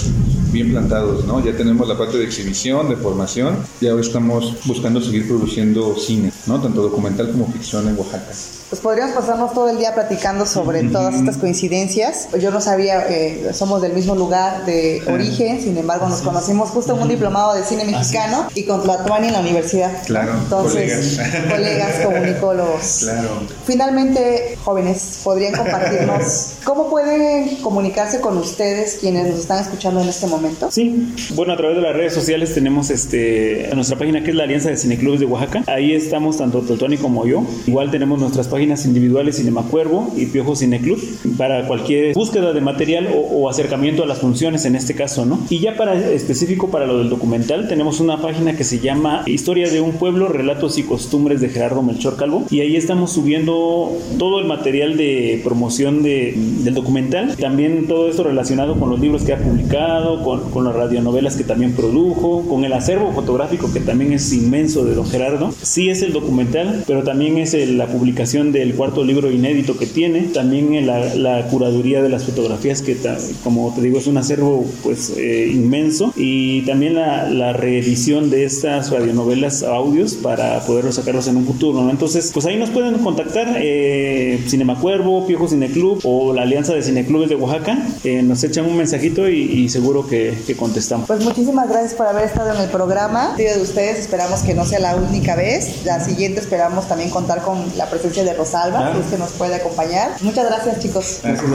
bien 0.51 0.71
plantados, 0.71 1.25
¿no? 1.25 1.45
Ya 1.45 1.57
tenemos 1.57 1.89
la 1.89 1.97
parte 1.97 2.19
de 2.19 2.25
exhibición, 2.25 2.89
de 2.89 2.97
formación 2.97 3.57
y 3.81 3.87
ahora 3.87 4.03
estamos 4.03 4.57
buscando 4.65 5.01
seguir 5.01 5.27
produciendo 5.29 5.97
cine, 5.97 6.33
¿no? 6.47 6.61
Tanto 6.61 6.83
documental 6.83 7.31
como 7.31 7.47
ficción 7.53 7.89
en 7.89 7.99
Oaxaca 7.99 8.33
pues 8.71 8.81
podríamos 8.81 9.17
pasarnos 9.17 9.53
todo 9.53 9.69
el 9.69 9.79
día 9.79 9.93
platicando 9.95 10.47
sobre 10.47 10.85
todas 10.85 11.17
estas 11.17 11.39
coincidencias. 11.39 12.29
Yo 12.41 12.53
no 12.53 12.61
sabía, 12.61 13.05
que 13.09 13.51
somos 13.53 13.83
del 13.83 13.93
mismo 13.93 14.15
lugar 14.15 14.65
de 14.65 15.03
origen, 15.09 15.61
sin 15.61 15.77
embargo 15.77 16.09
nos 16.09 16.21
conocimos 16.21 16.71
justo 16.71 16.95
en 16.95 17.03
un 17.03 17.09
diplomado 17.09 17.55
de 17.55 17.65
cine 17.65 17.85
mexicano 17.85 18.47
y 18.55 18.65
con 18.67 18.85
Tlatuani 18.85 19.27
en 19.27 19.33
la 19.33 19.41
universidad. 19.41 19.91
Claro, 20.07 20.35
Entonces, 20.35 21.19
colegas, 21.19 21.51
colegas 21.51 22.01
comunicólogos. 22.07 22.99
Claro. 23.01 23.29
Finalmente, 23.67 24.57
jóvenes, 24.63 25.19
¿podrían 25.25 25.57
compartirnos 25.57 26.53
cómo 26.65 26.89
pueden 26.89 27.57
comunicarse 27.57 28.21
con 28.21 28.39
ustedes 28.39 28.99
quienes 29.01 29.27
nos 29.31 29.41
están 29.41 29.59
escuchando 29.59 30.01
en 30.01 30.11
este 30.11 30.29
momento? 30.29 30.40
Sí, 30.71 31.13
bueno, 31.35 31.53
a 31.53 31.57
través 31.57 31.77
de 31.77 31.83
las 31.83 31.95
redes 31.95 32.15
sociales 32.15 32.55
tenemos 32.55 32.91
este, 32.91 33.69
nuestra 33.75 33.99
página 33.99 34.23
que 34.23 34.31
es 34.31 34.37
la 34.37 34.45
Alianza 34.45 34.71
de 34.71 34.77
Cineclubes 34.77 35.21
de 35.21 35.27
Oaxaca. 35.27 35.65
Ahí 35.67 35.93
estamos 35.93 36.39
tanto 36.39 36.61
Tlatuani 36.61 36.97
como 36.97 37.27
yo. 37.27 37.45
Igual 37.67 37.91
tenemos 37.91 38.21
nuestras 38.21 38.49
páginas 38.49 38.85
individuales 38.87 39.37
Cinemacuervo 39.37 40.13
y 40.17 40.27
Piojo 40.27 40.57
Cineclub 40.57 40.99
para 41.37 41.67
cualquier 41.67 42.15
búsqueda 42.15 42.53
de 42.53 42.61
material 42.61 43.09
o, 43.13 43.49
acercamiento 43.51 44.05
a 44.05 44.07
las 44.07 44.19
funciones 44.19 44.65
en 44.65 44.77
este 44.77 44.95
caso, 44.95 45.27
¿no? 45.27 45.41
Y 45.51 45.59
ya 45.59 45.77
para 45.77 45.95
específico 45.95 46.71
para 46.71 46.87
lo 46.87 46.99
del 46.99 47.09
documental 47.09 47.69
tenemos 47.69 47.99
una 47.99 48.23
página 48.23 48.57
que 48.57 48.65
se 48.65 48.79
llama 48.79 49.25
Historia 49.27 49.69
de 49.69 49.81
un 49.81 49.93
pueblo, 49.93 50.29
relatos 50.29 50.79
y 50.79 50.85
costumbres 50.85 51.41
de 51.41 51.49
Gerardo 51.49 51.83
Melchor 51.83 52.17
Calvo 52.17 52.45
y 52.51 52.61
ahí 52.61 52.77
estamos 52.77 53.13
subiendo 53.13 53.93
todo 54.19 54.39
el 54.39 54.47
material 54.47 54.97
de 54.97 55.41
promoción 55.43 56.03
de, 56.03 56.35
del 56.37 56.75
documental, 56.75 57.37
también 57.37 57.89
todo 57.89 58.09
esto 58.09 58.23
relacionado 58.23 58.79
con 58.79 58.91
los 58.91 59.01
libros 59.01 59.23
que 59.23 59.33
ha 59.33 59.39
publicado, 59.39 60.23
con, 60.23 60.30
con 60.53 60.65
las 60.65 60.75
radionovelas 60.75 61.37
que 61.37 61.45
también 61.45 61.73
produjo, 61.73 62.43
con 62.49 62.65
el 62.65 62.73
acervo 62.73 63.13
fotográfico 63.13 63.73
que 63.73 63.81
también 63.81 64.13
es 64.13 64.33
inmenso 64.33 64.85
de 64.85 64.95
don 64.95 65.07
Gerardo. 65.07 65.53
Sí 65.63 65.91
es 65.91 66.03
el 66.03 66.13
documental, 66.13 66.85
pero 66.87 67.03
también 67.03 67.39
es 67.39 67.55
la 67.69 67.87
publicación 67.87 68.53
del 68.53 68.75
cuarto 68.75 69.05
libro 69.05 69.31
inédito 69.31 69.77
que 69.77 69.87
tiene, 69.87 70.23
también 70.23 70.87
la, 70.87 71.47
curaduría 71.51 72.03
de 72.03 72.09
las 72.09 72.25
fotografías 72.25 72.83
que, 72.83 72.97
como 73.43 73.73
te 73.75 73.81
digo, 73.81 73.99
es 73.99 74.07
un 74.07 74.19
acervo 74.19 74.65
pues 74.83 75.15
eh, 75.17 75.51
inmenso 75.53 76.13
y 76.17 76.63
también 76.63 76.95
la, 76.95 77.29
la, 77.29 77.53
reedición 77.53 78.31
de 78.31 78.45
estas 78.45 78.91
radionovelas 78.91 79.63
audios 79.63 80.15
para 80.15 80.61
poder 80.61 80.93
sacarlos 80.93 81.27
en 81.29 81.37
un 81.37 81.47
futuro. 81.47 81.89
Entonces, 81.91 82.31
pues 82.33 82.47
ahí 82.47 82.57
nos 82.57 82.71
pueden 82.71 82.95
contactar 82.99 83.57
eh, 83.59 84.43
Cinema 84.47 84.79
Cuervo, 84.79 85.27
Piojo 85.27 85.49
Cineclub 85.49 86.01
o 86.05 86.33
la 86.33 86.43
Alianza 86.43 86.75
de 86.75 86.83
Cineclubes 86.83 87.29
de 87.29 87.37
Oaxaca. 87.37 87.87
Eh, 88.05 88.23
nos 88.23 88.43
echan 88.45 88.67
un 88.67 88.77
mensajito 88.77 89.29
y, 89.29 89.69
seguro 89.69 90.07
que, 90.07 90.20
que, 90.47 90.57
contestamos. 90.57 91.07
Pues 91.07 91.23
muchísimas 91.23 91.69
gracias 91.69 91.95
por 91.95 92.07
haber 92.07 92.25
estado 92.25 92.55
en 92.55 92.61
el 92.61 92.69
programa. 92.71 93.35
de 93.37 93.61
ustedes, 93.61 93.99
esperamos 93.99 94.41
que 94.41 94.55
no 94.55 94.65
sea 94.65 94.79
la 94.79 94.97
única 94.97 95.35
vez. 95.35 95.85
La 95.85 96.03
siguiente 96.05 96.41
esperamos 96.41 96.89
también 96.89 97.11
contar 97.11 97.43
con 97.43 97.65
la 97.77 97.89
presencia 97.89 98.25
de 98.25 98.35
Rosalba, 98.35 98.93
que 98.93 99.01
es 99.01 99.07
que 99.07 99.19
nos 99.19 99.33
puede 99.33 99.55
acompañar. 99.55 100.11
Muchas 100.23 100.47
gracias, 100.47 100.79
chicos. 100.81 101.21
Gracias, 101.23 101.51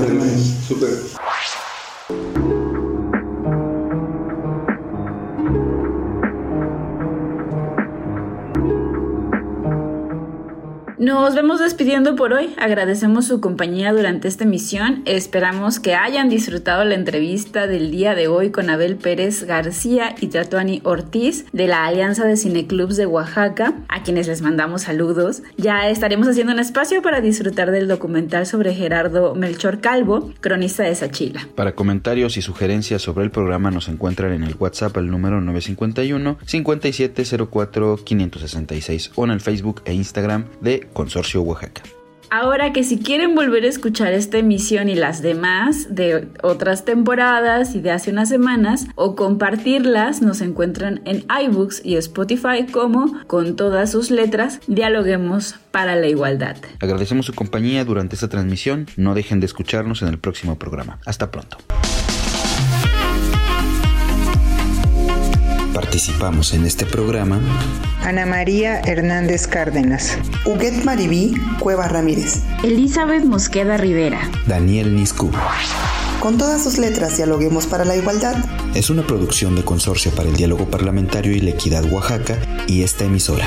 Súper. 0.68 0.90
Nos 11.16 11.34
vemos 11.34 11.62
despidiendo 11.62 12.18
por 12.18 12.34
hoy. 12.34 12.54
Agradecemos 12.58 13.26
su 13.26 13.40
compañía 13.40 13.94
durante 13.94 14.28
esta 14.28 14.44
emisión. 14.44 15.02
Esperamos 15.06 15.80
que 15.80 15.96
hayan 15.96 16.28
disfrutado 16.28 16.84
la 16.84 16.94
entrevista 16.94 17.68
del 17.68 17.90
día 17.90 18.16
de 18.16 18.28
hoy 18.28 18.52
con 18.52 18.70
Abel 18.70 18.98
Pérez 18.98 19.46
García 19.46 20.14
y 20.20 20.28
Tatuani 20.28 20.82
Ortiz 20.84 21.46
de 21.54 21.68
la 21.68 21.86
Alianza 21.86 22.26
de 22.26 22.36
Cineclubs 22.36 22.98
de 22.98 23.06
Oaxaca, 23.06 23.76
a 23.88 24.04
quienes 24.04 24.28
les 24.28 24.42
mandamos 24.42 24.82
saludos. 24.82 25.42
Ya 25.56 25.88
estaremos 25.88 26.28
haciendo 26.28 26.52
un 26.52 26.60
espacio 26.60 27.02
para 27.02 27.22
disfrutar 27.22 27.72
del 27.72 27.88
documental 27.88 28.46
sobre 28.46 28.76
Gerardo 28.76 29.36
Melchor 29.36 29.80
Calvo, 29.80 30.34
cronista 30.42 30.84
de 30.84 30.96
Sachila. 30.96 31.48
Para 31.56 31.76
comentarios 31.76 32.36
y 32.36 32.42
sugerencias 32.42 33.02
sobre 33.02 33.24
el 33.24 33.32
programa 33.32 33.72
nos 33.72 33.88
encuentran 33.88 34.34
en 34.34 34.44
el 34.44 34.58
WhatsApp 34.60 34.98
al 34.98 35.10
número 35.10 35.40
951 35.40 36.40
5704 36.46 38.00
566 38.04 39.12
o 39.16 39.24
en 39.24 39.32
el 39.32 39.40
Facebook 39.40 39.82
e 39.86 39.94
Instagram 39.94 40.44
de 40.60 40.90
Consorcio 41.06 41.44
Oaxaca. 41.44 41.84
Ahora 42.32 42.74
que 42.74 42.84
si 42.84 42.98
quieren 42.98 43.36
volver 43.36 43.64
a 43.64 43.68
escuchar 43.68 44.12
esta 44.14 44.40
emisión 44.40 44.90
y 44.90 44.96
las 44.96 45.22
demás 45.22 45.94
de 45.94 46.30
otras 46.42 46.84
temporadas 46.84 47.76
y 47.76 47.82
de 47.82 47.92
hace 47.92 48.10
unas 48.10 48.30
semanas 48.30 48.88
o 48.96 49.16
compartirlas, 49.16 50.24
nos 50.24 50.42
encuentran 50.42 51.02
en 51.06 51.24
iBooks 51.30 51.82
y 51.86 51.96
Spotify 51.98 52.66
como 52.72 53.24
con 53.28 53.56
todas 53.56 53.92
sus 53.92 54.10
letras, 54.10 54.60
dialoguemos 54.66 55.58
para 55.70 55.96
la 55.96 56.08
igualdad. 56.08 56.58
Agradecemos 56.80 57.28
su 57.28 57.34
compañía 57.34 57.86
durante 57.86 58.16
esta 58.16 58.30
transmisión. 58.30 58.88
No 58.98 59.14
dejen 59.14 59.40
de 59.40 59.46
escucharnos 59.46 60.02
en 60.02 60.08
el 60.08 60.18
próximo 60.18 60.58
programa. 60.58 60.98
Hasta 61.06 61.30
pronto. 61.30 61.58
Participamos 65.76 66.54
en 66.54 66.66
este 66.66 66.86
programa 66.86 67.42
Ana 68.02 68.26
María 68.26 68.80
Hernández 68.80 69.46
Cárdenas, 69.46 70.18
Huguet 70.46 70.86
Maribí 70.86 71.34
Cueva 71.60 71.90
Ramírez, 71.90 72.44
Elizabeth 72.64 73.26
Mosqueda 73.26 73.76
Rivera, 73.76 74.22
Daniel 74.48 74.96
Niscu. 74.96 75.30
Con 76.22 76.38
todas 76.38 76.64
sus 76.64 76.78
letras 76.78 77.18
dialoguemos 77.18 77.68
para 77.68 77.84
la 77.84 77.98
igualdad. 77.98 78.38
Es 78.74 78.90
una 78.90 79.06
producción 79.06 79.58
de 79.58 79.66
Consorcio 79.66 80.12
para 80.12 80.30
el 80.30 80.38
Diálogo 80.38 80.66
Parlamentario 80.70 81.34
y 81.34 81.42
la 81.42 81.50
Equidad 81.50 81.84
Oaxaca 81.92 82.38
y 82.68 82.84
esta 82.84 83.04
emisora. 83.04 83.46